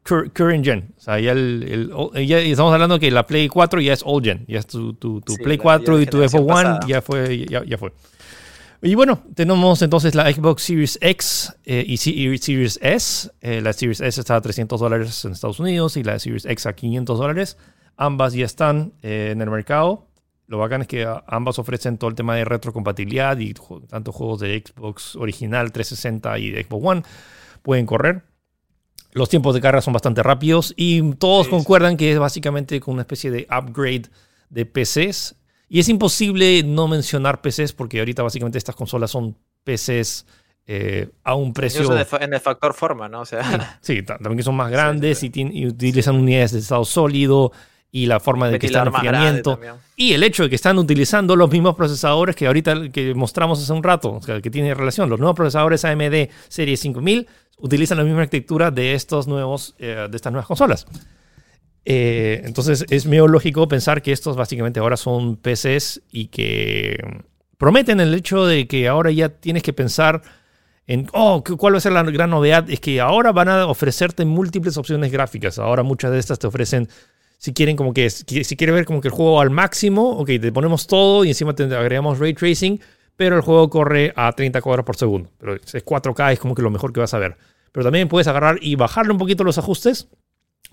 [0.05, 0.93] current gen.
[0.97, 1.93] O sea, ya, el,
[2.27, 4.45] ya estamos hablando que la Play 4 ya es old gen.
[4.49, 7.93] Ya es tu, tu, Play 4 y tu Xbox One ya fue, ya, ya, fue.
[8.81, 13.31] Y bueno, tenemos entonces la Xbox Series X eh, y Series S.
[13.41, 16.67] Eh, la Series S está a 300 dólares en Estados Unidos y la Series X
[16.67, 17.57] a 500 dólares.
[17.97, 20.07] Ambas ya están eh, en el mercado.
[20.47, 23.53] Lo bacán es que ambas ofrecen todo el tema de retrocompatibilidad y
[23.89, 27.03] tanto juegos de Xbox original 360 y de Xbox One
[27.63, 28.23] pueden correr.
[29.13, 33.03] Los tiempos de carga son bastante rápidos y todos concuerdan que es básicamente con una
[33.03, 34.05] especie de upgrade
[34.51, 35.35] de PCs.
[35.69, 40.27] Y es imposible no mencionar PCs porque ahorita básicamente estas consolas son PCs
[40.67, 41.91] eh, a un precio...
[42.21, 43.21] En el factor forma, ¿no?
[43.21, 43.79] O sea...
[43.81, 47.53] Sí, también que son más grandes y, y, utilizan unidades de estado sólido
[47.91, 49.59] y la forma de que está el enfriamiento.
[49.97, 53.73] Y el hecho de que están utilizando los mismos procesadores que ahorita que mostramos hace
[53.73, 55.09] un rato, o sea, que tiene relación.
[55.09, 57.27] Los nuevos procesadores AMD Serie 5000
[57.59, 60.87] utilizan la misma arquitectura de, estos nuevos, eh, de estas nuevas consolas.
[61.91, 66.99] Eh, entonces es medio lógico pensar que estos básicamente ahora son PCs y que
[67.57, 70.21] prometen el hecho de que ahora ya tienes que pensar
[70.87, 72.69] en, oh, ¿cuál va a ser la gran novedad?
[72.69, 75.59] Es que ahora van a ofrecerte múltiples opciones gráficas.
[75.59, 76.91] Ahora muchas de estas te ofrecen,
[77.39, 80.53] si quieren como que, si quieren ver como que el juego al máximo, ok, te
[80.53, 82.79] ponemos todo y encima te agregamos ray tracing,
[83.17, 85.31] pero el juego corre a 30 cuadros por segundo.
[85.39, 87.39] Pero es 4K, es como que lo mejor que vas a ver.
[87.73, 90.09] Pero también puedes agarrar y bajarle un poquito los ajustes,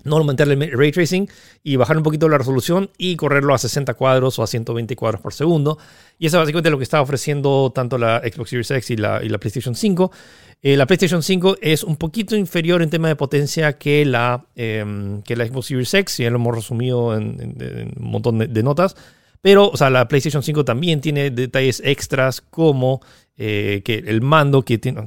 [0.04, 1.28] no meterle ray tracing
[1.62, 5.20] y bajar un poquito la resolución y correrlo a 60 cuadros o a 120 cuadros
[5.20, 5.78] por segundo.
[6.18, 9.20] Y eso es básicamente lo que está ofreciendo tanto la Xbox Series X y la,
[9.38, 10.12] PlayStation 5.
[10.62, 15.22] Eh, la PlayStation 5 es un poquito inferior en tema de potencia que la, em,
[15.22, 18.96] que la Xbox Series X, ya lo hemos resumido en, un montón de notas.
[19.46, 23.00] Pero, o sea, la PlayStation 5 también tiene detalles extras como
[23.36, 25.06] eh, que el mando que tiene...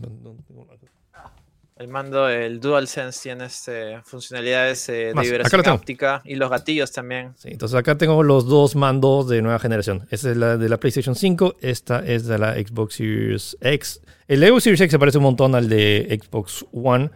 [1.80, 7.32] El mando, el DualSense tiene este, funcionalidades eh, de vibración óptica y los gatillos también.
[7.38, 10.06] Sí, entonces acá tengo los dos mandos de nueva generación.
[10.12, 14.02] Esta es la de la PlayStation 5, esta es de la Xbox Series X.
[14.28, 17.12] El Xbox Series X se parece un montón al de Xbox One.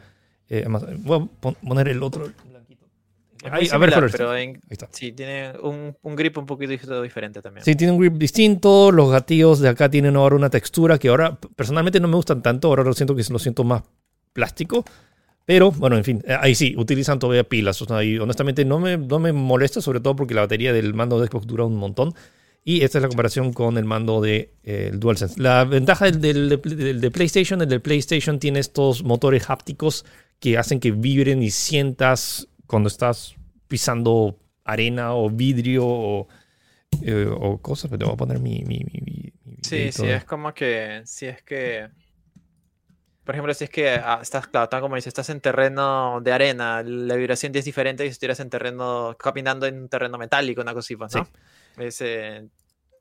[0.48, 0.66] Eh,
[1.00, 2.32] voy a poner el otro,
[3.44, 4.34] a ver, pero
[4.92, 7.66] sí, tiene un, grip un poquito diferente también.
[7.66, 8.94] Sí, tiene un grip distinto.
[8.94, 12.70] Los gatillos de acá tienen ahora una textura que ahora personalmente no me gustan tanto.
[12.70, 13.84] Ahora lo siento que lo siento más
[14.34, 14.84] plástico.
[15.46, 17.84] Pero bueno, en fin, eh, ahí sí, utilizan todavía pilas.
[18.04, 21.28] y honestamente no me, no me molesta, sobre todo porque la batería del mando de
[21.28, 22.14] Xbox dura un montón.
[22.66, 25.42] Y esta es la comparación con el mando de eh, DualSense.
[25.42, 30.06] La ventaja del, del, de PlayStation, el del PlayStation tiene estos motores hápticos
[30.40, 33.36] que hacen que vibren y sientas cuando estás
[33.68, 36.28] pisando arena o vidrio o,
[37.02, 37.28] eh,
[37.62, 38.64] cosas, pero te voy a poner mi...
[39.62, 41.90] sí, sí, es como que, si es que,
[43.24, 46.84] por ejemplo, si es que ah, estás, claro, como dices, estás en terreno de arena,
[46.84, 50.74] la vibración es diferente que si estuvieras en terreno, caminando en un terreno metálico, una
[50.74, 51.28] cosita, ¿no?
[51.90, 52.50] Sí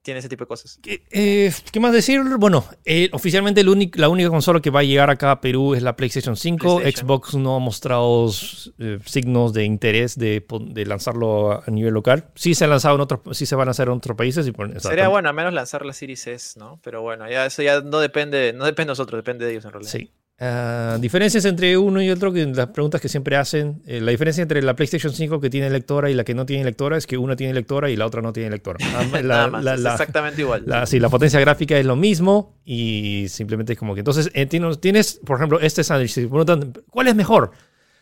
[0.02, 0.78] tiene ese tipo de cosas.
[0.82, 2.20] ¿Qué, eh, más decir?
[2.38, 5.82] Bueno, eh, oficialmente el la única consola que va a llegar acá a Perú es
[5.82, 6.80] la PlayStation 5.
[6.80, 8.30] Xbox no ha mostrado
[8.78, 10.44] eh, signos de interés de,
[10.86, 12.26] lanzarlo a nivel local.
[12.34, 14.46] Sí se ha lanzado en otros, sí se van a hacer en otros países.
[14.46, 16.80] Y, Sería bueno al menos lanzar la Series S, ¿no?
[16.82, 19.72] Pero bueno, ya eso ya no depende, no depende de nosotros, depende de ellos en
[19.72, 19.92] realidad.
[19.92, 20.10] Sí.
[20.44, 23.80] Ah, diferencias entre uno y otro, que las preguntas que siempre hacen.
[23.86, 26.64] Eh, la diferencia entre la PlayStation 5 que tiene lectora y la que no tiene
[26.64, 28.84] lectora es que una tiene lectora y la otra no tiene lectora.
[28.92, 30.64] Ah, exactamente igual.
[30.86, 34.00] Sí, la potencia gráfica es lo mismo y simplemente es como que.
[34.00, 36.10] Entonces, eh, tienes, por ejemplo, este sándwich.
[36.10, 37.52] Si preguntan, ¿cuál es mejor?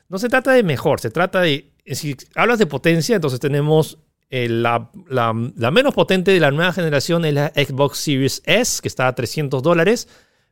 [0.08, 1.72] No se trata de mejor, se trata de.
[1.84, 3.98] Eh, si hablas de potencia, entonces tenemos
[4.30, 9.08] la, la, menos potente de la nueva generación es la Xbox Series S, que está
[9.08, 10.08] a 300 dólares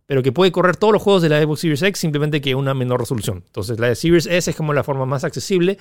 [0.09, 2.73] pero que puede correr todos los juegos de la Xbox Series X, simplemente que una
[2.73, 3.45] menor resolución.
[3.47, 5.77] Entonces la Series S es como la forma más accesible,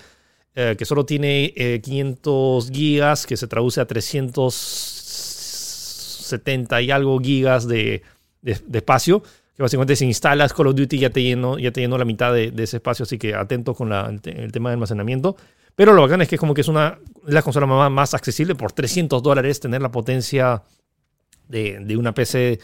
[0.53, 7.69] eh, que solo tiene 500 eh, gigas, que se traduce a 370 y algo gigas
[7.69, 8.01] de,
[8.43, 9.23] espacio,
[9.55, 12.33] que básicamente si instalas Call of Duty ya te llenó, ya te llenó la mitad
[12.33, 15.37] de, ese espacio, así que atento con el, tema de almacenamiento.
[15.73, 18.55] Pero lo bacán es que es como que es una la consola más, más accesible
[18.55, 20.63] por 300 dólares tener la potencia
[21.47, 22.59] de, de una PC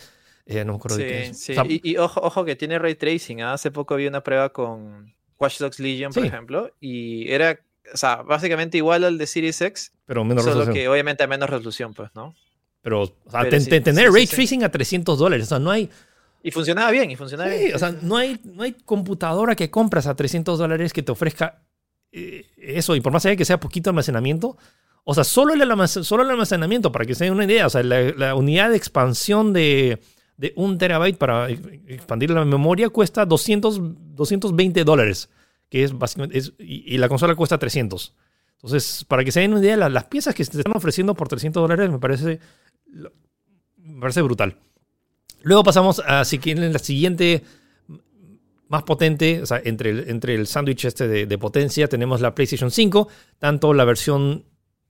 [0.46, 1.82] eh, no me acuerdo sí, Sí.
[1.84, 3.42] y, ojo, ojo que tiene ray tracing.
[3.42, 3.54] ¿ah?
[3.54, 7.60] Hace poco vi una prueba con Watch Dogs Legion, por ejemplo, y era,
[7.94, 11.50] o sea, básicamente igual al de Series X, pero menos solo que obviamente a menos
[11.50, 12.36] resolución, pues, ¿no?
[12.82, 15.90] Pero, o sea, tener ray tracing a 300 dólares, o sea, no hay...
[16.46, 17.74] Y funcionaba bien, y funcionaba bien.
[17.74, 21.62] o sea, no hay, no hay computadora que compras a 300 dólares que te ofrezca
[22.12, 24.58] eh, eso, y por más allá que sea poquito almacenamiento,
[25.06, 27.82] o sea, solo el, solo el almacenamiento, para que se den una idea, o sea,
[27.84, 30.00] la unidad de expansión de,
[30.38, 35.30] de un terabyte para expandir la memoria cuesta 200, 220 dólares.
[35.70, 38.14] que es básicamente, y, la consola cuesta 300.
[38.58, 41.62] Entonces, para que se den una idea, las, piezas que se están ofreciendo por 300
[41.62, 42.40] dólares me parece,
[43.78, 44.56] me parece brutal.
[45.42, 47.44] Luego pasamos a, la siguiente
[48.74, 52.72] más potente, o sea, entre el, entre el sándwich este de, potencia, tenemos la PlayStation
[52.72, 53.08] 5,
[53.38, 54.46] tanto la versión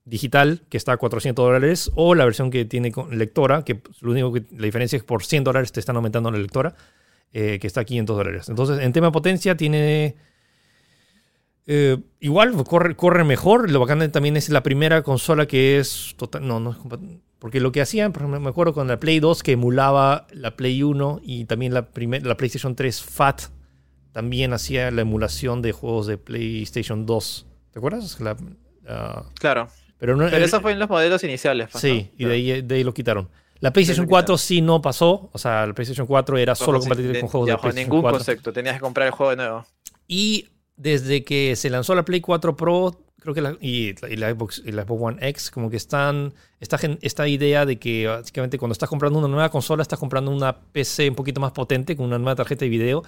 [0.06, 4.34] digital, que está a 400 dólares, o la versión que tiene lectora, que lo único
[4.34, 6.76] que la diferencia es que por 100 dólares te están aumentando la lectora,
[7.32, 8.50] eh, que está a 500 dólares.
[8.50, 10.16] Entonces, en tema de potencia, tiene.
[11.66, 13.72] Eh, igual corre, corre mejor.
[13.72, 16.46] Lo bacán también es la primera consola que es total.
[16.46, 16.78] No, no es
[17.40, 20.56] porque lo que hacían, por ejemplo, me acuerdo con la Play 2 que emulaba la
[20.56, 21.90] Play 1 y también la,
[22.22, 23.42] la PlayStation 3 FAT
[24.14, 27.46] también hacía la emulación de juegos de PlayStation 2.
[27.72, 28.16] ¿Te acuerdas?
[28.16, 29.68] Claro.
[29.98, 31.70] Pero, no, eso fue en los modelos iniciales.
[31.72, 33.30] Pues, sí, y de ahí, lo quitaron.
[33.60, 35.30] La PlayStation 4 sí no pasó.
[35.32, 38.52] O sea, la PlayStation 4 era solo compatible con juegos de PlayStation ningún concepto.
[38.52, 39.66] Tenías que comprar el juego de nuevo.
[40.08, 44.62] Y desde que se lanzó la Play 4 Pro, creo que la, y, la, Xbox,
[44.66, 48.74] y la Xbox One X, como que están, esta, esta idea de que básicamente cuando
[48.74, 52.18] estás comprando una nueva consola, estás comprando una PC un poquito más potente, con una
[52.18, 53.04] nueva tarjeta de video,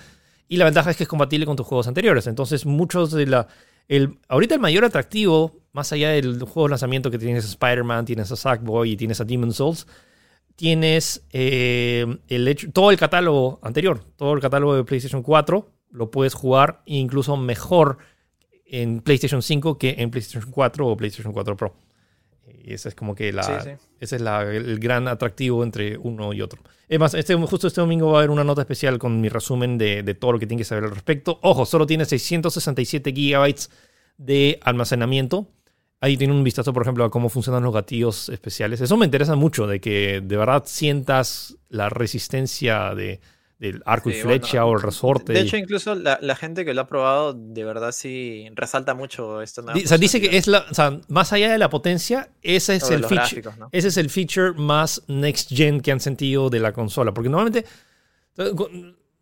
[0.47, 2.27] y la ventaja es que es compatible con tus juegos anteriores.
[2.27, 3.47] Entonces, muchos de la...
[3.87, 8.05] El, ahorita el mayor atractivo, más allá del juego de lanzamiento que tienes a Spider-Man,
[8.05, 9.87] tienes a Sackboy y tienes a Demon's Souls,
[10.55, 16.33] tienes eh, el todo el catálogo anterior, todo el catálogo de PlayStation 4, lo puedes
[16.33, 17.97] jugar incluso mejor
[18.65, 21.75] en PlayStation 5 que en PlayStation 4 o PlayStation 4 Pro.
[22.63, 23.41] Y ese es como que la,
[23.99, 26.61] Ese es el gran atractivo entre uno y otro.
[26.87, 29.77] Es más, este, justo este domingo va a haber una nota especial con mi resumen
[29.77, 31.39] de, de todo lo que tiene que saber al respecto.
[31.41, 33.69] Ojo, solo tiene 667 gigabytes
[34.17, 35.47] de almacenamiento.
[36.01, 38.81] Ahí tiene un vistazo, por ejemplo, a cómo funcionan los gatillos especiales.
[38.81, 43.21] Eso me interesa mucho, de que de verdad sientas la resistencia de,
[43.59, 45.31] del arco y flecha o el resorte.
[45.31, 49.63] De hecho, incluso la, gente que lo ha probado, de verdad sí resalta mucho esto.
[49.65, 52.89] O sea, dice que es la, o sea, más allá de la potencia, ese es,
[52.91, 57.13] el feature, ese es el feature más next gen que han sentido de la consola.
[57.13, 57.65] Porque normalmente,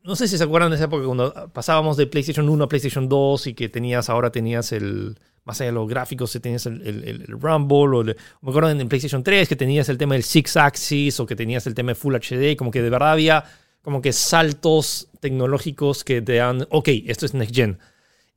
[0.04, 3.08] no sé si se acuerdan de esa época cuando pasábamos de PlayStation 1 a PlayStation
[3.08, 5.16] 2 y que tenías, ahora tenías el,
[5.46, 9.48] más allá de los gráficos, tenías el, el, Rumble, o me acuerdo en PlayStation 3
[9.48, 12.58] que tenías el tema del Six Axis o que tenías el tema de Full HD,
[12.58, 13.44] como que de verdad había
[13.84, 17.78] como que saltos tecnológicos que te dan, ok, esto es next gen.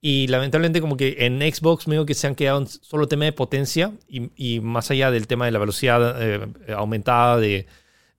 [0.00, 3.32] Y lamentablemente como que en Xbox medio que se han quedado en solo tema de
[3.32, 7.66] potencia y, más allá del tema de la velocidad eh, aumentada de,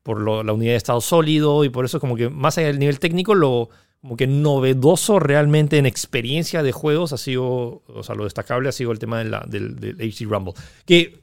[0.03, 2.99] por la unidad de estado sólido y por eso como que más allá del nivel
[2.99, 3.69] técnico lo
[4.01, 8.71] como que novedoso realmente en experiencia de juegos ha sido, o sea, lo destacable ha
[8.71, 10.53] sido el tema de la, del, HD Rumble.
[10.86, 11.19] Que,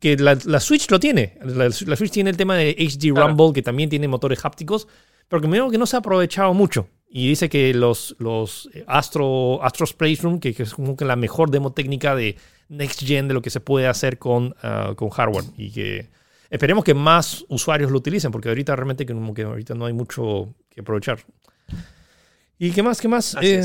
[0.00, 3.88] que la, Switch lo tiene, la, Switch tiene el tema de HD Rumble que también
[3.88, 4.88] tiene motores hápticos
[5.28, 6.88] pero que que no se ha aprovechado mucho.
[7.10, 11.50] Y dice que los, los Astro, Astro's Playroom, que, que, es como que la mejor
[11.50, 12.36] demo técnica de
[12.68, 15.44] Next Gen de lo que se puede hacer con, uh, con hardware.
[15.56, 16.08] Y que
[16.50, 19.94] esperemos que más usuarios lo utilicen, porque ahorita realmente que, como que ahorita no hay
[19.94, 21.20] mucho que aprovechar.
[22.58, 23.00] ¿Y qué más?
[23.00, 23.36] ¿Qué más?
[23.40, 23.62] Eh,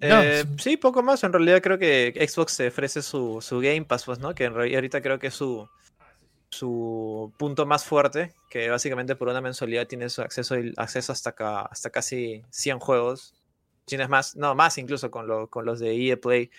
[0.00, 1.22] eh, sí, poco más.
[1.24, 4.34] En realidad creo que Xbox ofrece su, su Game Pass, pues, ¿no?
[4.34, 5.68] Que en realidad ahorita creo que es su,
[6.50, 12.42] su punto más fuerte, que básicamente por una mensualidad tienes acceso, acceso hasta, hasta casi
[12.50, 13.34] 100 juegos.
[13.84, 16.50] Tienes más, no, más incluso con, lo, con los de EA Play.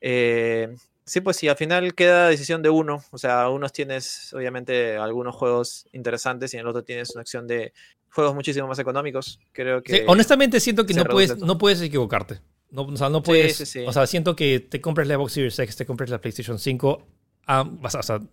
[0.00, 0.74] Eh,
[1.04, 3.02] sí, pues sí, al final queda decisión de uno.
[3.10, 7.46] O sea, unos tienes obviamente algunos juegos interesantes y en el otro tienes una acción
[7.46, 7.72] de
[8.10, 9.38] juegos muchísimo más económicos.
[9.52, 10.04] Creo que.
[10.06, 12.40] honestamente siento que no puedes, no puedes equivocarte.
[12.70, 13.76] No, o sea, no puedes.
[13.86, 17.15] o sea, siento que te compres la Xbox Series X, te compres la PlayStation 5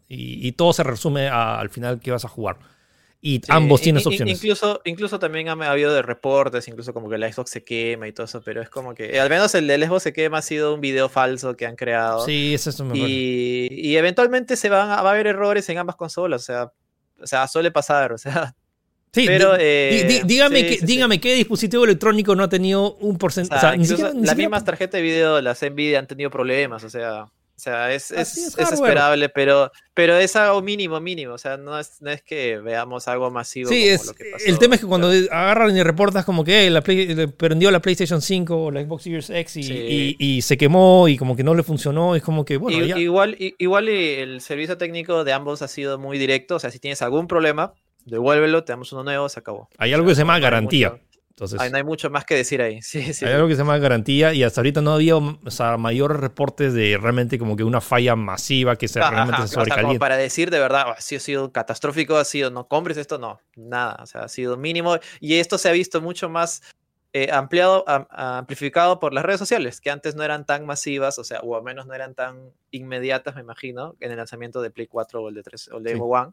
[0.07, 2.57] y, todo se resume al final que vas a jugar.
[3.26, 4.38] Y ambos tienes opciones.
[4.38, 8.11] Incluso, incluso también ha habido de reportes, incluso como que la Xbox se quema y
[8.11, 10.74] todo eso, pero es como que, al menos el de Xbox se quema ha sido
[10.74, 12.26] un video falso que han creado.
[12.26, 12.97] Sí, eso es mejor.
[12.97, 16.72] Y, y eventualmente se van va a haber errores en ambas consolas, o sea,
[17.22, 18.55] o sea suele pasar, o sea.
[19.14, 23.78] Sí, pero, eh, dígame, dígame qué dispositivo electrónico no ha tenido un porcentaje.
[23.78, 27.28] las mismas tarjetas de video, las Nvidia han tenido problemas, o sea.
[27.56, 31.34] O sea, es, es, esperable, pero, pero es algo mínimo, mínimo.
[31.34, 33.70] O sea, no es, no es que veamos algo masivo.
[33.70, 34.14] Sí, es,
[34.45, 38.56] el tema es que cuando agarran y reportas como que la prendió la PlayStation 5
[38.56, 42.16] o la Xbox Series X y, y, se quemó y como que no le funcionó,
[42.16, 46.56] es como que, bueno, Igual, igual el servicio técnico de ambos ha sido muy directo.
[46.56, 47.74] O sea, si tienes algún problema,
[48.06, 49.70] devuélvelo, te damos uno nuevo, se acabó.
[49.78, 50.99] Hay algo que se llama garantía.
[51.36, 52.80] Entonces, no hay mucho más que decir ahí.
[52.94, 56.76] hay algo que se llama garantía y hasta ahorita no ha habido o mayores reportes
[56.76, 59.98] de realmente como que una falla masiva que se realmente se sobrecaliente.
[59.98, 63.98] para decir de verdad, oh, ha sido catastrófico, ha sido no compres esto, no, nada.
[64.04, 64.98] O sea, ha sido mínimo.
[65.20, 66.62] Y esto se ha visto mucho más
[67.14, 71.42] eh, ampliado, amplificado por las redes sociales, que antes no eran tan masivas, o sea,
[71.42, 75.22] o al menos no eran tan inmediatas, me imagino, en el lanzamiento de Play 4
[75.22, 76.32] o el de 3 o el de One.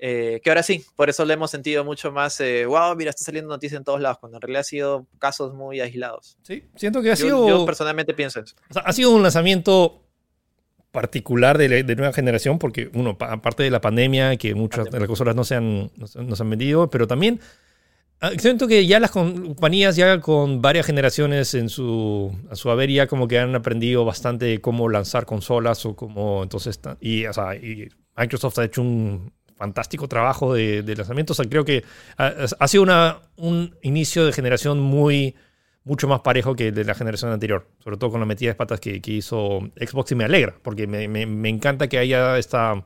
[0.00, 3.48] Eh, que ahora sí, por eso le hemos sentido mucho más, wow, mira, está saliendo
[3.48, 6.38] noticia en todos lados, cuando en realidad ha sido casos muy aislados.
[6.42, 7.48] Sí, siento que ha sido...
[7.48, 8.54] Yo personalmente pienso eso.
[8.74, 10.08] ha sido un lanzamiento
[10.90, 15.36] particular de, nueva generación, porque uno, aparte de la pandemia, que muchas de las consolas
[15.36, 17.40] no se han, no, se han vendido, pero también
[18.20, 22.90] ah, siento que ya las compañías ya con varias generaciones en su, a su haber
[22.90, 27.54] ya como que han aprendido bastante cómo lanzar consolas o cómo entonces y, o sea,
[27.54, 31.32] y Microsoft ha hecho un fantástico trabajo de, lanzamiento.
[31.32, 31.84] O sea, creo que
[32.16, 35.34] ha, ha sido una, un inicio de generación muy
[35.88, 38.78] mucho más parejo que de la generación anterior, sobre todo con la metida de patas
[38.78, 42.84] que, hizo Xbox y me alegra, porque me, encanta que haya esta,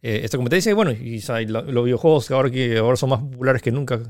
[0.00, 3.72] eh, esta competencia y bueno, y, los videojuegos ahora, que ahora son más populares que
[3.72, 4.00] nunca.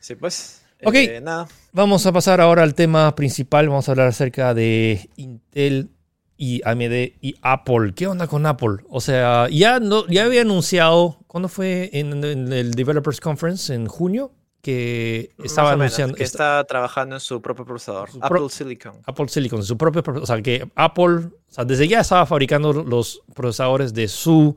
[0.00, 0.62] Sí, pues.
[0.82, 1.46] Ok, eh, nada.
[1.72, 5.90] vamos a pasar ahora al tema principal, vamos a hablar acerca de Intel
[6.36, 7.92] y AMD y Apple.
[7.94, 8.84] ¿Qué onda con Apple?
[8.88, 13.74] O sea, ya, no, ya había anunciado, ¿cuándo fue en el Developers Conference?
[13.74, 14.32] ¿En junio?
[14.64, 16.14] que estaba anunciando.
[16.14, 18.94] que está trabajando en su propio procesador, Apple Silicon.
[19.04, 23.22] Apple Silicon, su propio O sea, que Apple, o sea, desde ya estaba fabricando los
[23.34, 24.56] procesadores de su.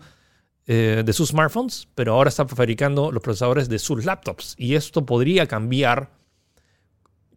[0.69, 4.53] Eh, de sus smartphones, pero ahora está fabricando los procesadores de sus laptops.
[4.57, 6.09] Y esto podría cambiar.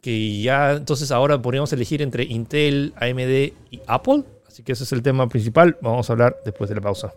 [0.00, 4.24] Que ya entonces ahora podríamos elegir entre Intel, AMD y Apple.
[4.46, 5.76] Así que ese es el tema principal.
[5.80, 7.12] Vamos a hablar después de la pausa.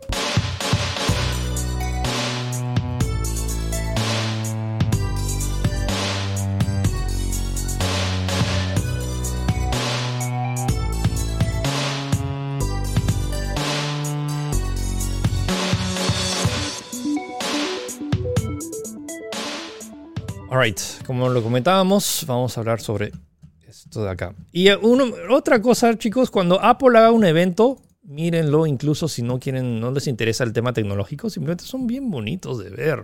[20.63, 23.11] Alright, como lo comentábamos, vamos a hablar sobre
[23.67, 24.33] esto de acá.
[24.53, 29.91] Y otra cosa, chicos, cuando Apple haga un evento, mírenlo, incluso si no quieren, no
[29.91, 33.03] les interesa el tema tecnológico, simplemente son bien bonitos de ver.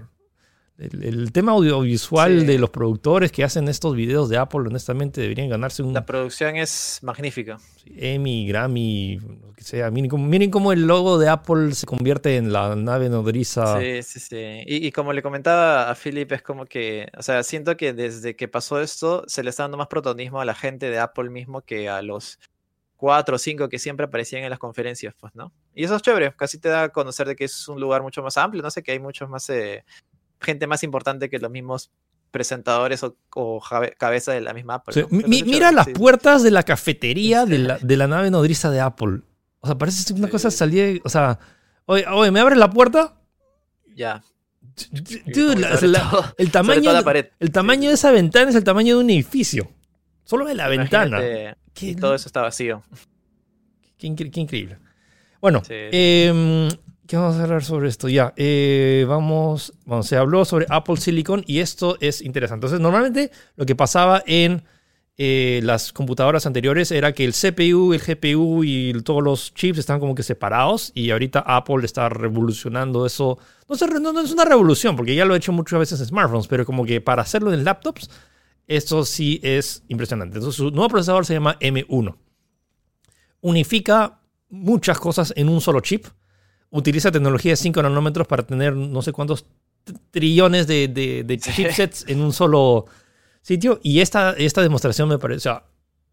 [0.80, 5.84] El, tema audiovisual de los productores que hacen estos videos de Apple, honestamente, deberían ganarse
[5.84, 5.94] un.
[5.94, 7.58] La producción es magnífica.
[7.86, 9.92] Emmy, Grammy, lo que sea.
[9.92, 13.78] Miren cómo, el logo de Apple se convierte en la nave nodriza.
[13.82, 14.64] Sí, sí, sí.
[14.66, 17.10] Y, como le comentaba a Philip, es como que.
[17.18, 20.46] O sea, siento que desde que pasó esto, se le está dando más protagonismo a
[20.46, 22.40] la gente de Apple mismo que a los
[23.00, 25.54] cuatro o cinco que siempre aparecían en las conferencias, pues, ¿no?
[25.74, 28.22] Y eso es chévere, casi te da a conocer de que es un lugar mucho
[28.22, 29.86] más amplio, no sé, que hay muchos más eh,
[30.40, 31.92] gente más importante que los mismos
[32.32, 33.62] presentadores o,
[33.98, 35.08] cabeza de la misma Apple.
[35.10, 39.22] mira las puertas de la cafetería de la, de la, nave nodriza de Apple.
[39.62, 41.00] O sea, parece una cosa salía.
[41.04, 41.40] O sea,
[41.86, 43.16] oye, oye, ¿me abres la puerta?
[43.96, 44.24] Ya.
[46.38, 46.92] el tamaño,
[47.40, 49.70] el tamaño de esa ventana es el tamaño de un edificio.
[50.24, 51.20] Solo de la ventana.
[52.00, 52.84] todo eso está vacío.
[53.98, 54.78] Qué, increíble.
[55.42, 56.70] Bueno, eh,
[57.10, 58.08] ¿Qué vamos a hablar sobre esto?
[58.08, 62.68] Ya, eh, vamos, se habló sobre Apple Silicon y esto es interesante.
[62.68, 64.64] Entonces, normalmente lo que pasaba en
[65.18, 70.00] eh, las computadoras anteriores era que el CPU, el GPU y todos los chips estaban
[70.00, 73.40] como que separados y ahorita Apple está revolucionando eso.
[73.68, 76.64] No, no, es una revolución porque ya lo he hecho muchas veces en smartphones, pero
[76.64, 78.08] como que para hacerlo en laptops,
[78.68, 80.38] esto sí es impresionante.
[80.38, 82.16] Entonces, su nuevo procesador se llama M1.
[83.42, 86.06] Unifica muchas cosas en un solo chip
[86.72, 89.46] utiliza tecnología de 5 nanómetros para tener no sé cuántos
[90.12, 92.86] trillones de, chipsets en un solo
[93.42, 93.80] sitio.
[93.84, 95.64] Y esta, esta demostración me parece, o sea,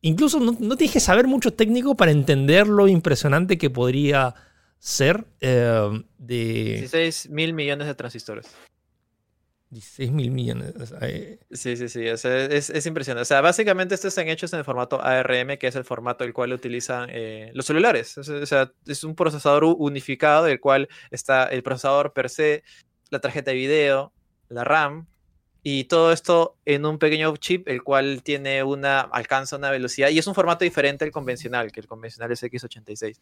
[0.00, 4.34] incluso no, no tienes que saber mucho técnico para entender lo impresionante que podría
[4.78, 6.76] ser eh, de...
[6.80, 8.46] 16 mil millones de transistores.
[9.76, 10.74] 16 mil millones.
[11.50, 13.22] Sí, sí, sí, es, impresionante.
[13.22, 16.32] O sea, básicamente estos están hechos en el formato ARM, que es el formato el
[16.32, 18.16] cual utilizan eh, los celulares.
[18.16, 22.64] O sea, es un procesador unificado del cual está el procesador per se,
[23.10, 24.12] la tarjeta de video,
[24.48, 25.08] la RAM,
[25.68, 30.18] y todo esto en un pequeño chip, el cual tiene una, alcanza una velocidad, y
[30.20, 33.18] es un formato diferente al convencional, que el convencional es X86.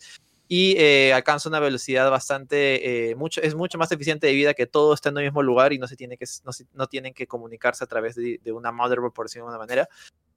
[0.47, 4.67] Y eh, alcanza una velocidad bastante, eh, mucho, es mucho más eficiente de vida que
[4.67, 6.27] todo está en el mismo lugar y no, se tiene que,
[6.75, 9.89] no, tienen que comunicarse a través de, una motherboard, por decirlo de una manera.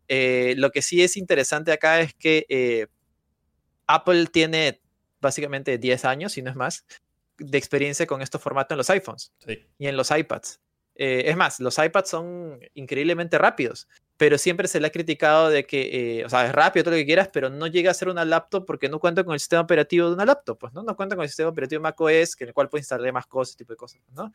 [0.08, 2.88] Eh, lo que sí es interesante acá es que
[3.86, 4.80] Apple tiene
[5.20, 6.86] básicamente 10 años, si no es más,
[7.38, 9.34] de experiencia con este formato en los iPhones
[9.78, 10.62] y en los iPads.
[11.00, 13.88] Eh, es más, los iPads son increíblemente rápidos,
[14.18, 16.98] pero siempre se le ha criticado de que, eh, o sea, es rápido, todo lo
[16.98, 19.62] que quieras, pero no llega a ser una laptop porque no cuenta con el sistema
[19.62, 20.82] operativo de una laptop, pues, ¿no?
[20.82, 23.56] No cuenta con el sistema operativo macOS, que en el cual puede instalar más cosas,
[23.56, 24.32] tipo de cosas, ¿no?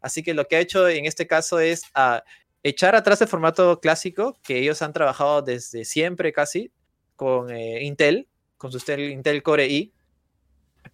[0.00, 2.24] Así que lo que ha hecho en este caso es a
[2.62, 6.72] echar atrás el formato clásico que ellos han trabajado desde siempre casi
[7.14, 9.92] con eh, Intel, con su Intel Core i,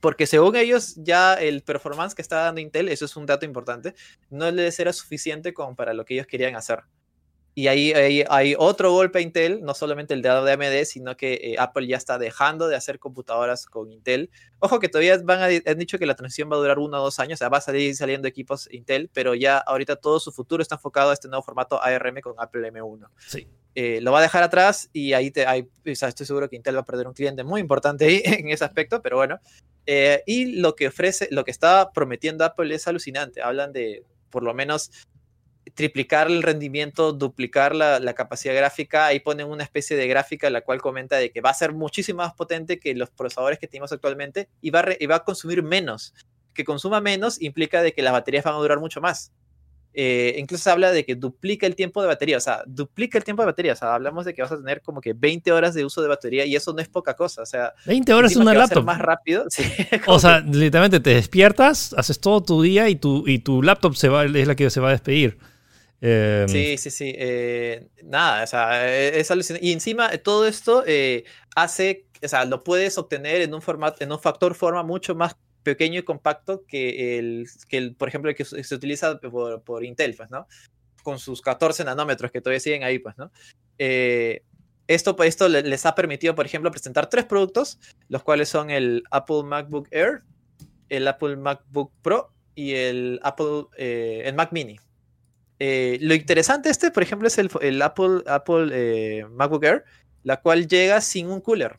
[0.03, 3.95] porque según ellos ya el performance que está dando Intel, eso es un dato importante,
[4.31, 6.81] no les era suficiente como para lo que ellos querían hacer.
[7.55, 7.93] Y ahí,
[8.29, 11.99] hay otro golpe a Intel, no solamente el de AMD, sino que eh, Apple ya
[11.99, 14.31] está dejando de hacer computadoras con Intel.
[14.59, 17.05] Ojo que todavía van a, han dicho que la transición va a durar uno o
[17.05, 20.33] dos años, o sea, va a salir saliendo equipos Intel, pero ya ahorita todo su
[20.33, 23.07] futuro está enfocado a este nuevo formato ARM con Apple M1.
[23.19, 23.47] Sí.
[23.77, 26.57] Eh, lo va a dejar atrás y ahí te, hay, o sea, estoy seguro que
[26.57, 29.39] Intel va a perder un cliente muy importante ahí en ese aspecto, pero bueno.
[29.87, 33.43] Eh, y lo que ofrece, lo que está prometiendo Apple es alucinante.
[33.43, 34.91] Hablan de por lo menos
[35.75, 39.07] triplicar el rendimiento, duplicar la, capacidad gráfica.
[39.07, 42.19] Ahí ponen una especie de gráfica la cual comenta de que va a ser muchísimo
[42.19, 46.15] más potente que los procesadores que tenemos actualmente y va y va a consumir menos.
[46.55, 49.33] Que consuma menos implica de que las baterías van a durar mucho más.
[49.95, 53.25] Eh, incluso se habla de que duplica el tiempo de batería, o sea, duplica el
[53.25, 55.75] tiempo de batería, o sea, hablamos de que vas a tener como que 20 horas
[55.75, 58.39] de uso de batería y eso no es poca cosa, o sea, 20 horas es
[58.39, 58.85] una laptop.
[58.85, 59.45] más rápido,
[60.07, 64.09] O sea, literalmente te despiertas, haces todo tu día y tu, y tu laptop se
[64.09, 65.39] va, es la que se va a despedir.
[66.01, 67.15] Em, sí, sí, sí.
[67.17, 69.65] Eh, nada, o sea, e, es alucinante.
[69.65, 71.25] Y encima todo esto eh,
[71.55, 75.37] hace, o sea, lo puedes obtener en un formato, en un factor forma mucho más
[75.63, 79.85] pequeño y compacto que el, que el por ejemplo, el que se utiliza por, por,
[79.85, 80.47] Intel, pues, ¿no?
[81.03, 83.31] Con sus 14 nanómetros que todavía siguen ahí, pues, ¿no?
[83.79, 84.43] Eh,
[84.89, 89.05] esto, pues, esto les ha permitido, por ejemplo, presentar tres productos, los cuales son el
[89.11, 90.23] Apple MacBook Air,
[90.89, 94.79] el Apple MacBook Pro y el Apple, el Mac Mini.
[95.65, 99.85] Eh, lo interesante este, por ejemplo, es el, Apple, Apple eh, MacBook Air,
[100.25, 101.79] la cual llega sin un cooler.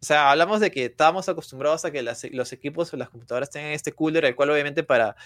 [0.00, 3.72] O sea, hablamos de que estábamos acostumbrados a que los equipos o las computadoras tengan
[3.72, 5.16] este cooler, el cual obviamente para,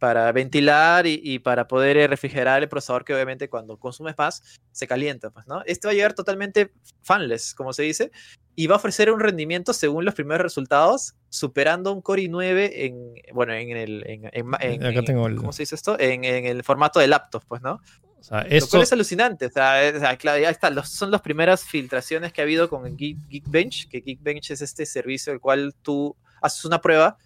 [0.00, 4.86] para ventilar y, para poder eh, refrigerar el procesador que obviamente cuando consumes más se
[4.86, 5.62] calienta, pues, ¿no?
[5.66, 6.72] Este va a llegar totalmente
[7.02, 8.10] fanless, como se dice,
[8.56, 13.14] y va a ofrecer un rendimiento según los primeros resultados, superando un Core i9 en,
[13.34, 16.00] bueno, en el, en, ¿cómo se dice esto?
[16.00, 17.80] En, el formato de laptop, pues, ¿no?
[18.20, 22.32] O sea, Lo cual es alucinante, o sea, claro, ya está, son las primeras filtraciones
[22.32, 26.80] que ha habido con Geekbench, que Geekbench es este servicio el cual tú haces una
[26.80, 27.16] prueba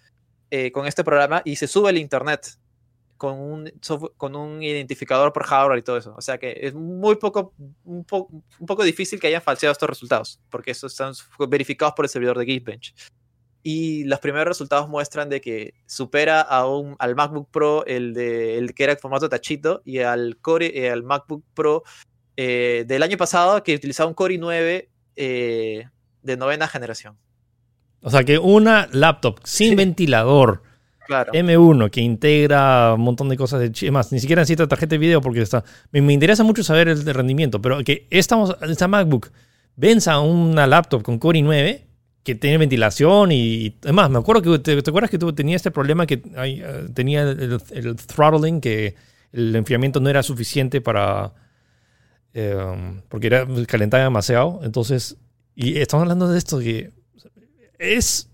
[0.49, 2.57] eh, con este programa y se sube al internet
[3.17, 3.71] con un,
[4.17, 6.13] con un identificador por hardware y todo eso.
[6.17, 10.71] O sea que es muy poco, un, poco difícil que hayan falseado estos resultados, porque
[10.71, 11.13] estos están
[11.49, 12.93] verificados por el servidor de Geekbench.
[13.67, 18.59] Y los primeros resultados muestran de que supera a un, al MacBook Pro el, de,
[18.59, 21.81] el que era el formato tachito y al, Core, eh, al MacBook Pro
[22.37, 25.89] eh, del año pasado que utilizaba un Core i9 eh,
[26.21, 27.17] de novena generación.
[28.01, 30.61] O sea que una laptop sin ventilador
[31.09, 35.21] M1 que integra un montón de cosas de más, ni siquiera necesita tarjeta de video
[35.21, 35.63] porque está.
[35.89, 39.31] Me, interesa mucho saber el rendimiento, pero que estamos, esta MacBook
[39.75, 41.94] venza una laptop con Core i9
[42.25, 46.05] que tiene ventilación y, además me acuerdo que te, acuerdas que tú tenías este problema
[46.05, 48.95] que eh, tenía el, throttling que
[49.31, 51.33] el enfriamiento no era suficiente para
[52.33, 55.15] eh, porque era calentaba demasiado entonces
[55.55, 56.91] y estamos hablando de esto que
[57.79, 58.29] es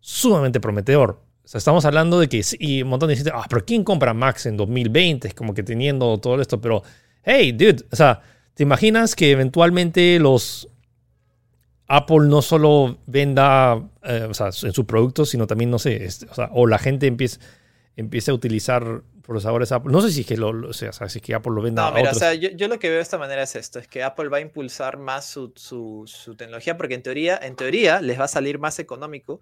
[0.00, 1.20] sumamente prometedor
[1.58, 4.56] estamos hablando de que, y un montón de gente, ah, pero ¿quién compra Max en
[4.56, 5.28] 2020?
[5.28, 6.82] Es como que teniendo todo esto, pero,
[7.24, 8.20] hey, dude, o sea,
[8.54, 10.68] ¿te imaginas que eventualmente los
[11.94, 16.24] Apple no solo venda, eh, o sea, en sus productos, sino también, no sé, este,
[16.24, 17.38] o, sea, o la gente empiece,
[17.96, 19.92] empiece a utilizar procesadores Apple.
[19.92, 21.90] No sé si es que, lo, o sea, si que Apple lo venda.
[21.90, 24.02] No, mira, o sea, yo, lo que veo de esta manera es esto, es que
[24.02, 28.18] Apple va a impulsar más su, su, su, tecnología porque en teoría, en teoría les
[28.18, 29.40] va a salir más económico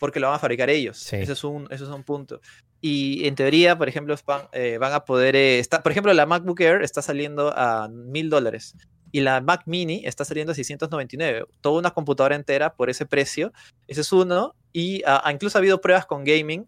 [0.00, 1.12] porque lo van a fabricar ellos.
[1.12, 2.40] Eso, es un, eso es un punto.
[2.80, 5.36] Y en teoría, por ejemplo, van, eh, van a poder...
[5.36, 8.74] Eh, por ejemplo, la MacBook Air está saliendo a mil dólares
[9.12, 11.46] y la Mac Mini está saliendo a 699.
[11.60, 13.52] Toda una computadora entera por ese precio.
[13.86, 14.56] Ese es uno.
[14.72, 16.66] Y ah, incluso ha habido pruebas con gaming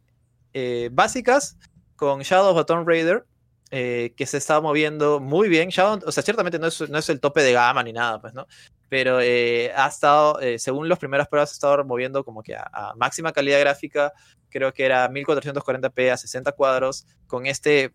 [0.52, 1.56] eh, básicas
[1.96, 3.24] con Shadow of Tomb Raider.
[3.70, 5.70] que se está moviendo muy bien.
[5.70, 8.34] Shadow, o sea, ciertamente no es, no es el tope de gama ni nada, pues,
[8.34, 8.46] ¿no?
[8.94, 12.92] pero eh, ha estado, eh, según las primeras pruebas, ha estado moviendo como que a,
[12.96, 14.12] máxima calidad gráfica,
[14.50, 17.92] creo que era 1440p a 60 cuadros, con este,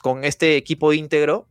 [0.00, 1.48] con este equipo íntegro,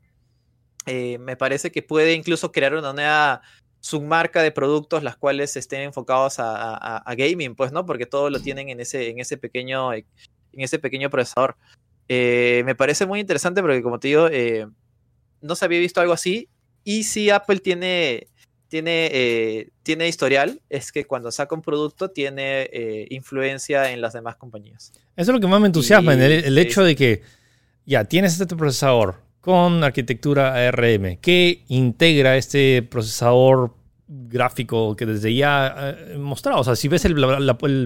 [0.88, 3.42] eh, me parece que puede incluso crear una nueva
[3.80, 7.86] submarca de productos las cuales estén enfocados a, gaming, pues, ¿no?
[7.86, 10.06] Porque todo lo tienen en ese, en ese, pequeño, en
[10.54, 11.56] ese pequeño procesador.
[12.10, 14.30] me parece muy interesante porque, como te digo,
[15.42, 16.50] no se había visto algo así.
[16.84, 18.28] Y si Apple tiene
[18.68, 24.14] tiene, eh, tiene historial es que cuando saca un producto tiene eh, influencia en las
[24.14, 24.92] demás compañías.
[25.16, 27.22] Eso es lo que más me entusiasma, el, hecho de que
[27.86, 29.16] ya tienes este procesador
[29.48, 33.74] con arquitectura ARM, que integra este procesador
[34.10, 36.60] gráfico que desde ya eh, he mostrado.
[36.60, 37.16] O sea, si ves el,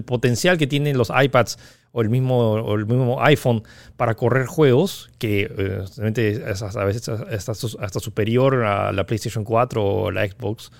[0.04, 1.60] potencial que tienen los iPads
[1.92, 3.62] o el mismo, el mismo iPhone
[3.96, 10.10] para correr juegos, que eh, a veces hasta, hasta, superior a la PlayStation 4 o
[10.10, 10.72] la Xbox,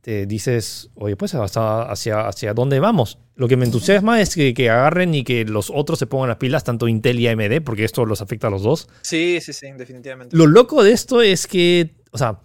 [0.00, 3.18] te dices, oye, pues hacia, hacia, hacia dónde vamos.
[3.34, 6.38] Lo que me entusiasma es que, que, agarren y que los otros se pongan las
[6.38, 8.88] pilas, tanto Intel y AMD, porque esto los afecta a los dos.
[9.02, 10.36] Sí, sí, sí, definitivamente.
[10.36, 12.40] Lo loco de esto es que, o sea,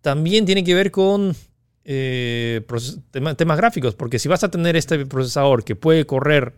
[0.00, 1.34] también tiene que ver con
[1.84, 2.60] eh,
[3.10, 6.54] temas gráficos, porque si vas a tener este procesador que puede correr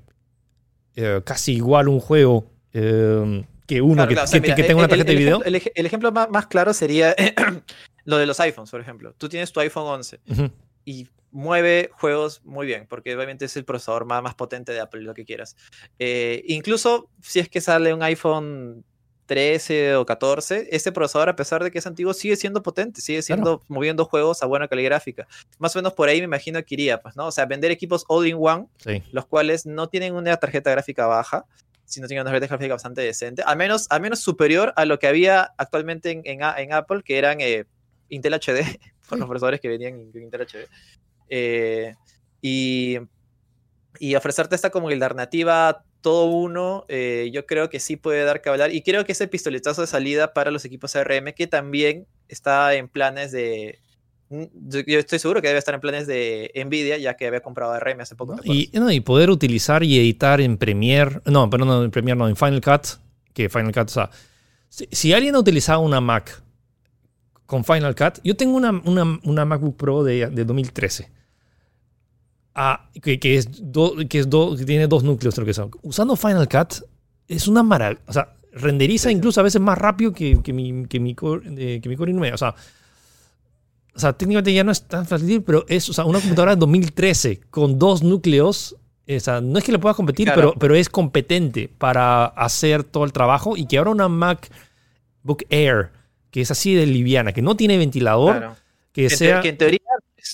[0.97, 5.45] eh, casi igual un juego eh, que uno que, tenga una tarjeta de video.
[5.45, 7.15] el, ejemplo más, claro sería
[8.11, 9.15] lo de los iPhones, por ejemplo.
[9.17, 10.21] Tú tienes tu iPhone 11
[10.85, 15.03] y mueve juegos muy bien, porque obviamente es el procesador más, más potente de Apple,
[15.03, 15.57] lo que quieras.
[15.99, 18.85] incluso si es que sale un iPhone
[19.27, 23.23] 13 o 14, este procesador, a pesar de que es antiguo, sigue siendo potente, sigue
[23.23, 25.29] siendo moviendo juegos a buena calidad gráfica.
[25.61, 27.29] Más o menos por ahí me imagino que iría, pues, ¿no?
[27.29, 28.67] O sea, vender equipos all-in-one,
[29.13, 31.45] los cuales no tienen una tarjeta gráfica baja,
[31.85, 35.07] sino tienen una tarjeta gráfica bastante decente, al menos, al menos superior a lo que
[35.07, 37.67] había actualmente en, en, Apple, que eran eh,
[38.11, 40.69] Intel HD, por los procesadores que venían en Intel HD.
[41.29, 41.95] Eh,
[42.43, 42.99] y,
[43.99, 48.49] y ofrecerte esta como alternativa todo uno, eh, yo creo que sí puede dar que
[48.49, 48.75] hablar.
[48.75, 52.89] Y creo que ese pistoletazo de salida para los equipos ARM, que también está en
[52.89, 53.79] planes de.
[54.31, 54.45] Mm,
[54.87, 58.01] yo estoy seguro que debe estar en planes de Nvidia, ya que había comprado ARM
[58.01, 58.37] hace poco.
[58.45, 61.21] y, y, poder utilizar y editar en Premiere.
[61.27, 62.99] No, pero no en Premiere, no, en Final Cut.
[63.35, 64.11] Que Final Cut, o sea,
[64.71, 66.43] si, alguien ha utilizado una Mac
[67.51, 68.71] con Final Cut, yo tengo una,
[69.25, 71.11] una, MacBook Pro de, de 2013
[73.03, 74.29] que, es que, es
[74.67, 75.73] tiene dos núcleos, creo que son.
[75.83, 76.85] Usando Final Cut
[77.27, 78.01] es una maravilla.
[78.07, 81.89] O sea, renderiza incluso a veces más rápido que, que mi, que mi, core, que
[81.89, 82.35] mi Core i9.
[82.35, 82.55] O sea,
[83.97, 86.61] o sea, técnicamente ya no es tan fácil, pero es o sea, una computadora de
[86.61, 88.77] 2013 con dos núcleos.
[89.09, 93.03] O sea, no es que le pueda competir, pero, pero es competente para hacer todo
[93.03, 93.57] el trabajo.
[93.57, 95.91] Y que ahora una MacBook Air,
[96.31, 98.55] que es así de liviana, que no tiene ventilador,
[98.93, 99.41] que, sea.
[99.41, 99.81] Que en teoría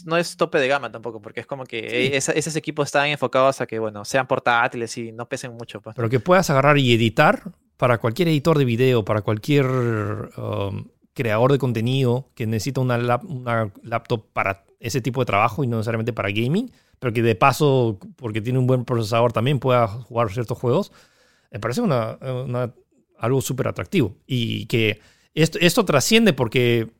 [0.05, 3.66] no es tope de gama tampoco, porque es como que esos equipos están enfocados a
[3.66, 5.80] que, bueno, sean portátiles y no pesen mucho.
[5.80, 5.97] Pues.
[5.97, 11.53] Pero que puedas agarrar y editar para cualquier editor de video, para cualquier um, creador
[11.53, 16.12] de contenido que necesita una, una, laptop para ese tipo de trabajo y no necesariamente
[16.12, 20.59] para gaming, pero que de paso, porque tiene un buen procesador, también pueda jugar ciertos
[20.59, 20.92] juegos,
[21.51, 22.18] me parece una,
[23.18, 24.16] algo súper atractivo.
[24.26, 25.01] Y que
[25.43, 26.91] esto, esto trasciende porque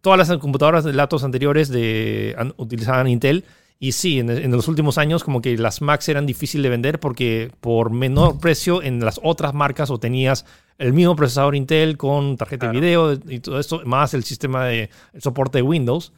[0.00, 3.44] todas las computadoras de laptops anteriores de, utilizaban Intel.
[3.80, 7.52] Y sí, en, los últimos años como que las Macs eran difíciles de vender porque
[7.60, 10.44] por menor precio en las otras marcas o tenías
[10.78, 14.90] el mismo procesador Intel con tarjeta de video y todo esto, más el sistema de
[15.18, 16.12] soporte de Windows.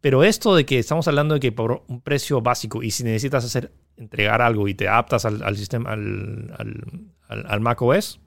[0.00, 3.44] Pero esto de que estamos hablando de que por un precio básico y si necesitas
[3.44, 6.54] hacer entregar algo y te adaptas al, sistema, al,
[7.28, 8.20] al, al, Mac OS,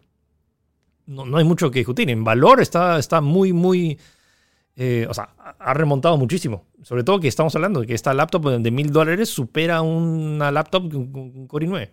[1.09, 2.09] no, no, hay mucho que discutir.
[2.09, 3.97] En valor está, está muy, muy
[4.81, 6.65] eh, o sea, ha remontado muchísimo.
[6.83, 10.89] Sobre todo que estamos hablando de que esta laptop de mil dólares supera una laptop
[10.89, 11.91] con Core i9.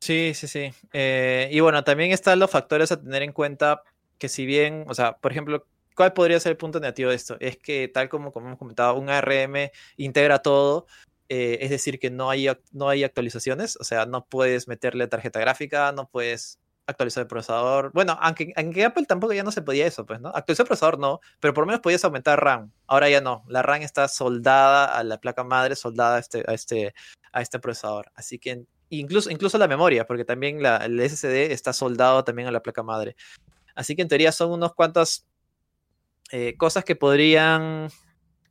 [0.00, 0.72] Sí, sí, sí.
[0.92, 3.84] Eh, y bueno, también están los factores a tener en cuenta
[4.18, 5.64] que si bien, o sea, por ejemplo,
[5.94, 7.36] ¿cuál podría ser el punto negativo de esto?
[7.38, 10.86] Es que tal como, como hemos comentado, un ARM integra todo,
[11.28, 15.38] eh, es decir, que no hay, no hay actualizaciones, o sea, no puedes meterle tarjeta
[15.38, 17.90] gráfica, no puedes actualizar el procesador.
[17.92, 20.28] Bueno, aunque en Apple tampoco ya no se podía eso, pues, ¿no?
[20.28, 22.72] Actualizar el procesador no, pero por lo menos podías aumentar RAM.
[22.86, 23.44] Ahora ya no.
[23.48, 26.94] La RAM está soldada a la placa madre, soldada a este, a este,
[27.32, 28.10] a este procesador.
[28.14, 32.52] Así que incluso, incluso la memoria, porque también la, el SSD está soldado también a
[32.52, 33.16] la placa madre.
[33.74, 35.26] Así que en teoría son unos cuantas
[36.30, 37.88] eh, cosas que podrían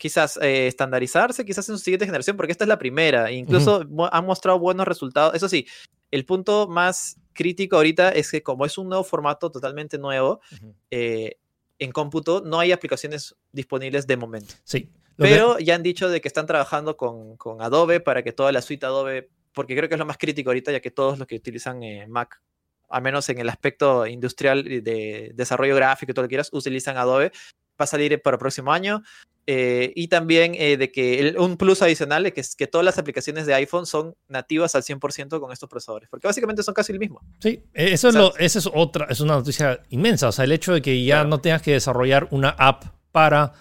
[0.01, 3.31] quizás eh, estandarizarse, quizás en su siguiente generación, porque esta es la primera.
[3.31, 5.35] Incluso han mostrado buenos resultados.
[5.35, 5.67] Eso sí,
[6.09, 10.41] el punto más crítico ahorita es que como es un nuevo formato totalmente nuevo,
[10.89, 11.37] eh,
[11.77, 14.55] en cómputo no hay aplicaciones disponibles de momento.
[14.63, 14.89] Sí.
[15.17, 18.63] Pero ya han dicho de que están trabajando con, con, Adobe para que toda la
[18.63, 21.35] suite Adobe, porque creo que es lo más crítico ahorita, ya que todos los que
[21.35, 22.41] utilizan eh, Mac,
[22.89, 26.97] al menos en el aspecto industrial de desarrollo gráfico y todo lo que quieras, utilizan
[26.97, 27.31] Adobe,
[27.79, 29.03] va a salir para el próximo año.
[29.47, 33.47] Eh, y también eh, de que un plus adicional es que, que todas las aplicaciones
[33.47, 37.21] de iPhone son nativas al 100% con estos procesadores, porque básicamente son casi el mismo.
[37.39, 40.51] Sí, e, eso es, lo, esa es otra, es una noticia inmensa, o sea, el
[40.51, 43.53] hecho de que ya no tengas que desarrollar una app para,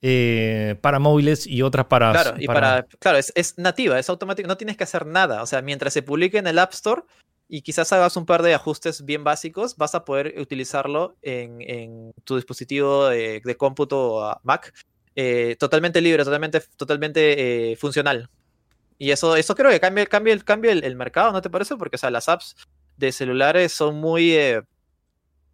[0.00, 2.12] eh, para móviles y otra para...
[2.12, 5.46] Claro, y para, claro es, es, nativa, es automático, no tienes que hacer nada, o
[5.46, 7.02] sea, mientras se publique en el App Store,
[7.48, 12.36] y quizás hagas un par de ajustes bien básicos, vas a poder utilizarlo en, tu
[12.36, 14.72] dispositivo de, cómputo Mac
[15.20, 18.30] eh, totalmente libre, totalmente, totalmente eh, funcional.
[18.98, 21.74] Y eso, eso creo que cambia, cambia, cambia el, el, mercado, ¿no te parece?
[21.74, 22.54] Porque o sea, las apps
[22.96, 24.62] de celulares son muy, eh,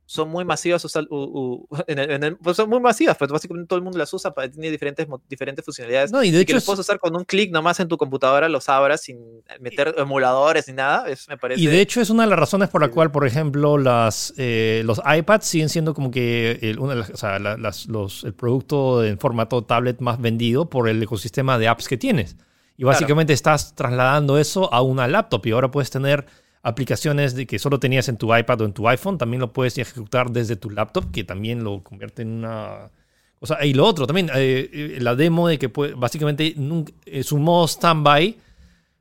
[0.06, 0.82] son muy masivas,
[2.42, 5.64] pues son muy masivas, pues básicamente todo el mundo las usa, para, tiene diferentes, diferentes
[5.64, 6.12] funcionalidades.
[6.12, 8.68] No, y de hecho que puedes usar con un clic nomás en tu computadora, los
[8.68, 9.18] abras sin
[9.60, 11.60] meter emuladores ni nada, eso me parece.
[11.60, 14.82] Y de hecho es una de las razones por la cual, por ejemplo, las, eh,
[14.84, 20.00] los iPads siguen siendo como que el, o sea, los, el producto en formato tablet
[20.00, 22.36] más vendido por el ecosistema de apps que tienes.
[22.76, 26.26] Y básicamente estás trasladando eso a una laptop y ahora puedes tener
[26.64, 29.76] aplicaciones de que solo tenías en tu iPad o en tu iPhone, también lo puedes
[29.76, 32.90] ejecutar desde tu laptop, que también lo convierte en una...
[33.38, 36.56] O sea, y lo otro también, eh, eh, la demo de que puede, básicamente
[37.04, 38.38] es un modo standby,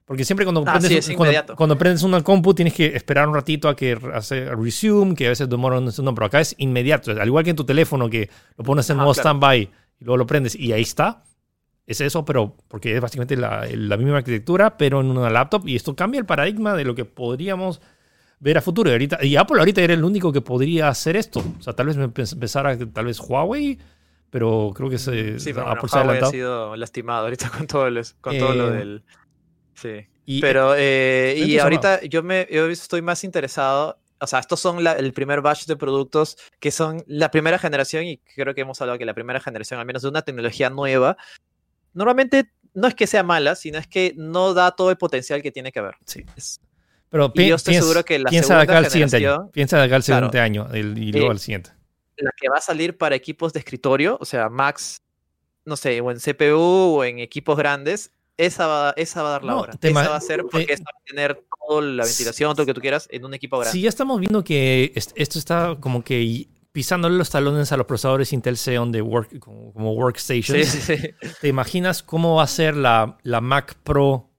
[0.03, 1.09] porque siempre cuando, ah, prendes,
[1.55, 5.29] cuando, prendes una compu tienes que esperar un ratito a que hace resume, que a
[5.29, 7.11] veces demora un segundo, pero acá es inmediato.
[7.11, 9.69] Al igual que en tu teléfono, que lo pones en modo standby
[10.01, 11.23] y luego lo prendes y ahí está
[11.85, 13.67] es eso, pero porque es básicamente la,
[13.97, 15.67] misma arquitectura, pero en una laptop.
[15.67, 17.81] Y esto cambia el paradigma de lo que podríamos
[18.39, 18.89] ver a futuro.
[18.89, 21.43] Y, ahorita, y Apple ahorita era el único que podría hacer esto.
[21.59, 23.77] O sea, tal vez empezara, tal vez Huawei,
[24.29, 27.87] pero creo que se, sí, pero Apple Huawei ha, sido lastimado ahorita con todo,
[28.21, 29.03] con todo lo eh, del...
[29.75, 30.07] Sí.
[30.25, 34.87] Y, pero, eh, y ahorita yo, me, yo estoy más interesado o sea, estos son
[34.87, 38.97] el primer batch de productos que son la primera generación, y creo que hemos hablado
[38.97, 41.17] que la primera generación, al menos de una tecnología nueva,
[41.93, 45.51] normalmente no es que sea mala, sino es que no da todo el potencial que
[45.51, 45.95] tiene que haber.
[46.05, 46.25] Sí.
[47.09, 49.49] Pero y yo estoy seguro que la piensa de acá al siguiente año.
[49.51, 51.71] Piensa de acá al siguiente año y luego al siguiente.
[52.17, 55.01] La que va a salir para equipos de escritorio, o sea, Max,
[55.65, 59.43] no sé, o en CPU o en equipos grandes, esa va, esa va a dar
[59.43, 59.73] la hora.
[59.79, 62.81] Esa va a ser porque va a tener toda la ventilación, todo lo que tú
[62.81, 63.73] quieras en un equipo grande.
[63.73, 68.33] Sí, ya estamos viendo que esto está como que pisándole los talones a los procesadores
[68.33, 70.91] Intel Xeon de work, como, workstations.
[71.41, 74.29] ¿Te imaginas cómo va a ser la, la Mac Pro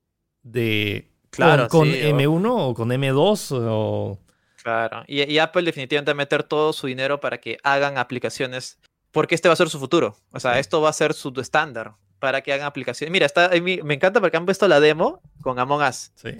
[0.42, 4.18] de claro, con, M1 o con M2 o...
[4.62, 8.78] Claro, y, y, Apple definitivamente va a meter todo su dinero para que hagan aplicaciones,
[9.12, 10.16] porque este va a ser su futuro.
[10.32, 13.12] O sea, esto va a ser su estándar para que hagan aplicaciones.
[13.12, 16.10] Mira, está, me encanta porque han puesto la demo con Among Us.
[16.14, 16.30] Sí.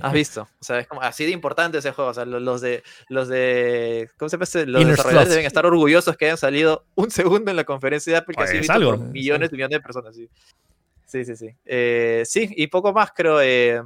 [0.00, 0.48] ¿Has visto?
[0.58, 2.12] O sea, es como así de importante ese juego.
[2.12, 4.46] O sea, los de, los de, ¿cómo se llama?
[4.64, 8.32] Los desarrolladores deben estar orgullosos que hayan salido un segundo en la conferencia de que
[8.32, 10.16] pues, algo, millones y millones de personas.
[10.16, 10.30] Sí,
[11.04, 11.36] sí, sí.
[11.36, 13.42] Sí, eh, sí y poco más creo.
[13.42, 13.82] Eh,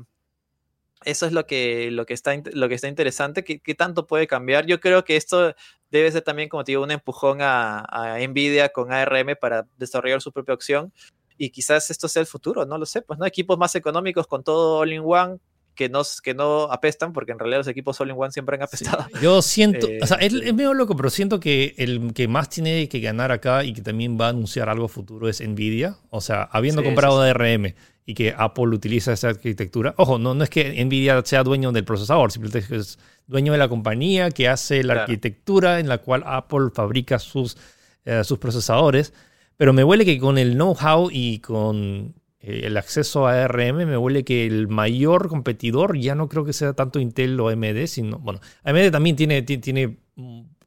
[1.04, 3.42] eso es lo que, lo que, está, lo que está interesante.
[3.42, 4.66] ¿Qué, ¿Qué, tanto puede cambiar?
[4.66, 5.56] Yo creo que esto
[5.90, 10.20] debe ser también, como te digo, un empujón a, a Nvidia con ARM para desarrollar
[10.20, 10.92] su propia opción
[11.38, 14.42] y quizás esto sea el futuro, no lo sé, pues no equipos más económicos con
[14.42, 15.38] todo all in one
[15.76, 18.62] que no, que no apestan, porque en realidad los equipos all in one siempre han
[18.62, 19.06] apestado.
[19.22, 22.98] yo siento, o sea, es, medio loco, pero siento que el que más tiene que
[22.98, 26.82] ganar acá y que también va a anunciar algo futuro es Nvidia, o sea, habiendo
[26.82, 27.74] comprado DRM
[28.06, 29.94] y que Apple utiliza esa arquitectura.
[29.98, 33.68] Ojo, no, no es que Nvidia sea dueño del procesador, simplemente es dueño de la
[33.68, 37.56] compañía que hace la arquitectura en la cual Apple fabrica sus,
[38.04, 39.12] eh, sus procesadores.
[39.56, 43.96] Pero me huele que con el know-how y con eh, el acceso a ARM, me
[43.96, 48.18] huele que el mayor competidor ya no creo que sea tanto Intel o AMD, sino,
[48.18, 49.96] bueno, AMD también tiene, tiene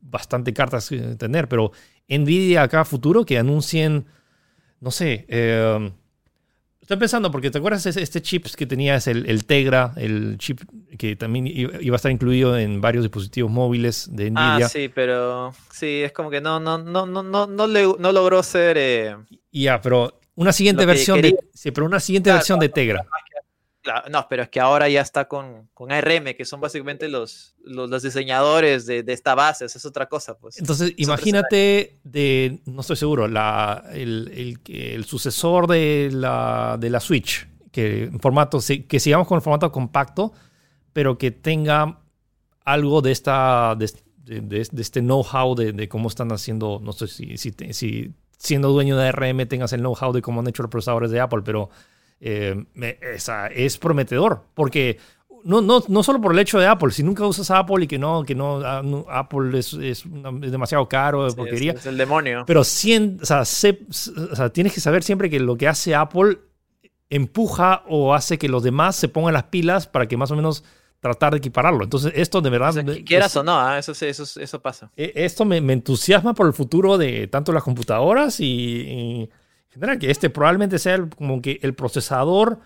[0.02, 1.72] bastante cartas que tener, pero
[2.08, 4.06] Nvidia acá futuro que anuncien,
[4.80, 5.92] no sé, eh,
[6.90, 10.62] Estoy pensando, porque ¿te acuerdas de este chip que tenías, el, el, Tegra, el chip
[10.98, 14.66] que también iba a estar incluido en varios dispositivos móviles de ah, Nvidia?
[14.66, 18.42] Ah, sí, pero sí, es como que no, no, no, no, no, no, no logró
[18.42, 18.78] ser.
[18.80, 19.16] Eh,
[19.52, 21.38] ya, pero una siguiente versión de.
[21.54, 23.06] Sí, pero una siguiente versión de Tegra
[24.10, 28.04] no, pero es que ahora ya está con, con ARM, que son básicamente los, los,
[28.04, 30.38] diseñadores de, esta base, es otra cosa.
[30.38, 30.58] Pues.
[30.60, 37.48] Entonces, imagínate de, no estoy seguro, la, el, el, sucesor de la, de la Switch,
[37.72, 40.34] que, formato, que sigamos con el formato compacto,
[40.94, 42.02] pero que tenga
[42.66, 43.76] algo de esta...
[43.76, 43.90] De,
[44.62, 49.48] este know-how de, cómo están haciendo, no sé si, si, si siendo dueño de ARM
[49.48, 51.72] tengas el know-how de cómo han hecho los procesadores de Apple, pero
[52.20, 52.66] eh,
[53.56, 54.98] es prometedor, porque
[55.44, 57.98] no, no, no solo por el hecho de Apple, si nunca usas Apple y que
[57.98, 61.74] no, que no, ah, Apple es, es, demasiado caro, porquería.
[61.74, 62.44] Es, el demonio.
[62.46, 63.44] Pero o sea,
[64.52, 66.40] tienes que saber siempre que lo que hace Apple
[67.10, 70.64] empuja o hace que los demás se pongan las pilas para que más o menos
[71.00, 71.84] tratar de equipararlo.
[71.84, 72.76] Entonces, esto de verdad...
[73.06, 73.80] quieras o no, ¿ah?
[73.80, 74.92] eso, eso, eso pasa.
[74.98, 79.30] E, esto me, entusiasma por el futuro de tanto las computadoras y
[79.70, 82.60] general, que este probablemente sea como que el procesador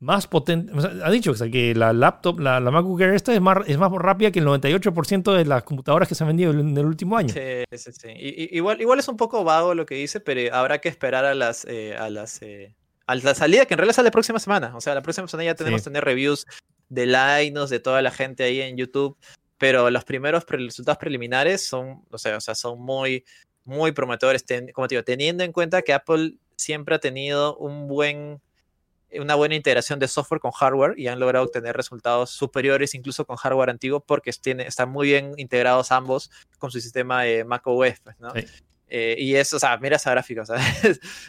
[0.00, 0.72] más potente.
[1.02, 4.30] ha dicho que la laptop, la, la, MacBook Air esta es más, es más rápida
[4.30, 7.32] que el 98% de las computadoras que se han vendido en el último año.
[7.32, 8.08] Sí, sí, sí.
[8.52, 11.64] igual, igual es un poco vago lo que dice, pero habrá que esperar a las,
[11.64, 12.74] eh, a las eh,
[13.06, 14.74] a la salida, que en realidad sale la próxima semana.
[14.76, 16.46] O sea, la próxima semana ya tenemos que tener reviews
[16.88, 19.16] de Linus, de toda la gente ahí en YouTube.
[19.58, 23.24] Pero los primeros resultados preliminares son, o sea, o sea, son muy,
[23.64, 24.44] muy prometedores.
[24.72, 28.40] como te digo, teniendo en cuenta que Apple siempre ha tenido un buen
[29.20, 33.36] una buena integración de software con hardware y han logrado obtener resultados superiores incluso con
[33.36, 38.18] hardware antiguo porque tiene, están muy bien integrados ambos con su sistema de macOS, pues,
[38.18, 38.32] ¿no?
[38.88, 40.44] Eh, y eso, o sea, mira esa gráfica, o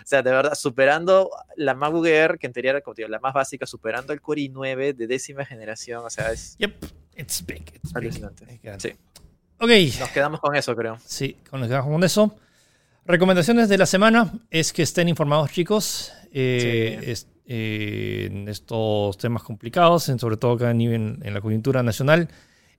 [0.05, 3.65] sea, de verdad, superando la MacBook Air, que en teoría era como la más básica,
[3.65, 6.57] superando el Core i9 de décima generación, o sea, es...
[6.57, 6.85] Yep,
[7.17, 8.45] it's big, it's alucinante.
[8.77, 8.95] Sí.
[9.59, 9.69] Ok.
[9.99, 10.97] Nos quedamos con eso, creo.
[11.05, 12.37] Sí, nos quedamos con eso.
[13.07, 16.11] Recomendaciones de la semana es que estén informados, chicos.
[16.31, 17.15] Eh,
[17.45, 22.29] eh, en estos temas complicados, sobre todo acá nivel en la coyuntura nacional,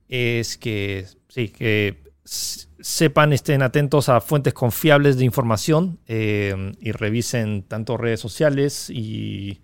[0.09, 7.63] es que sí, que sepan, estén atentos a fuentes confiables de información eh, y revisen
[7.63, 9.61] tanto redes sociales y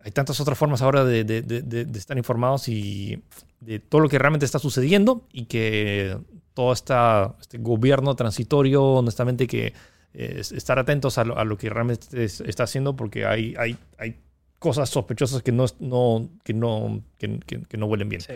[0.00, 3.22] hay tantas otras formas ahora de, estar informados y
[3.60, 6.18] de todo lo que realmente está sucediendo y que
[6.54, 9.74] todo esta, este gobierno transitorio, honestamente, que
[10.14, 14.16] estar atentos a lo, que realmente está haciendo porque hay, hay, hay
[14.60, 18.22] cosas sospechosas que no, no, que no, que, no huelen bien.
[18.22, 18.32] Sí,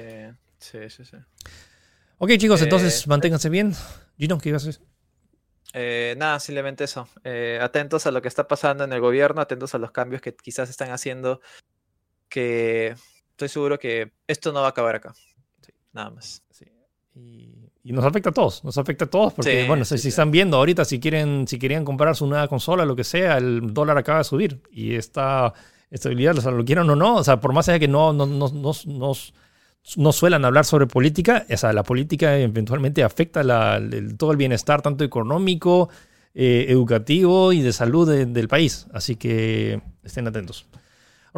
[0.59, 1.05] sí, sí.
[1.05, 1.17] sí.
[2.19, 3.73] Ok, chicos, entonces eh, manténganse bien.
[4.19, 4.83] Gino, ¿qué ibas a decir?
[5.73, 7.09] Eh, nada, simplemente eso.
[7.23, 10.35] Eh, atentos a lo que está pasando en el gobierno, atentos a los cambios que
[10.35, 11.41] quizás están haciendo,
[12.29, 12.97] que
[13.31, 15.15] estoy seguro que esto no va a acabar acá.
[15.93, 16.43] nada más.
[16.51, 16.67] Sí.
[17.15, 20.59] Y y nos afecta a todos, nos afecta a todos porque, bueno, si, están viendo
[20.59, 24.19] ahorita, si quieren, si querían comprar su nueva consola, lo que sea, el dólar acaba
[24.19, 25.55] de subir y esta
[25.91, 28.27] estabilidad, o sea, lo quieran o no, o sea, por más allá que no, no,
[28.27, 29.13] no, no,
[29.97, 33.81] no suelan hablar sobre política, o sea, la política eventualmente afecta la,
[34.19, 35.89] todo el bienestar, tanto económico,
[36.35, 38.87] eh, educativo y de salud del país.
[38.93, 40.67] Así que estén atentos.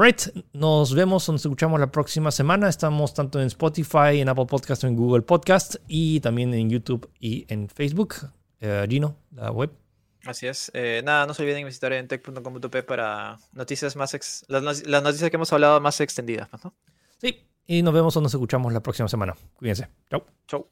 [0.00, 2.70] Alright, nos vemos nos escuchamos la próxima semana.
[2.70, 7.44] Estamos tanto en Spotify, en Apple Podcast, en Google Podcast y también en YouTube y
[7.52, 8.14] en Facebook.
[8.60, 9.70] Eh, Gino, la web.
[10.24, 10.70] Así es.
[10.72, 14.16] Eh, nada, no se olviden visitar en tech.com.p para noticias más
[14.48, 16.48] las, noticias que hemos hablado más extendidas.
[16.64, 16.72] ¿no?
[17.18, 19.36] Sí, y nos vemos o nos escuchamos la próxima semana.
[19.58, 19.88] Cuídense.
[20.08, 20.24] Chau.
[20.46, 20.66] Chau.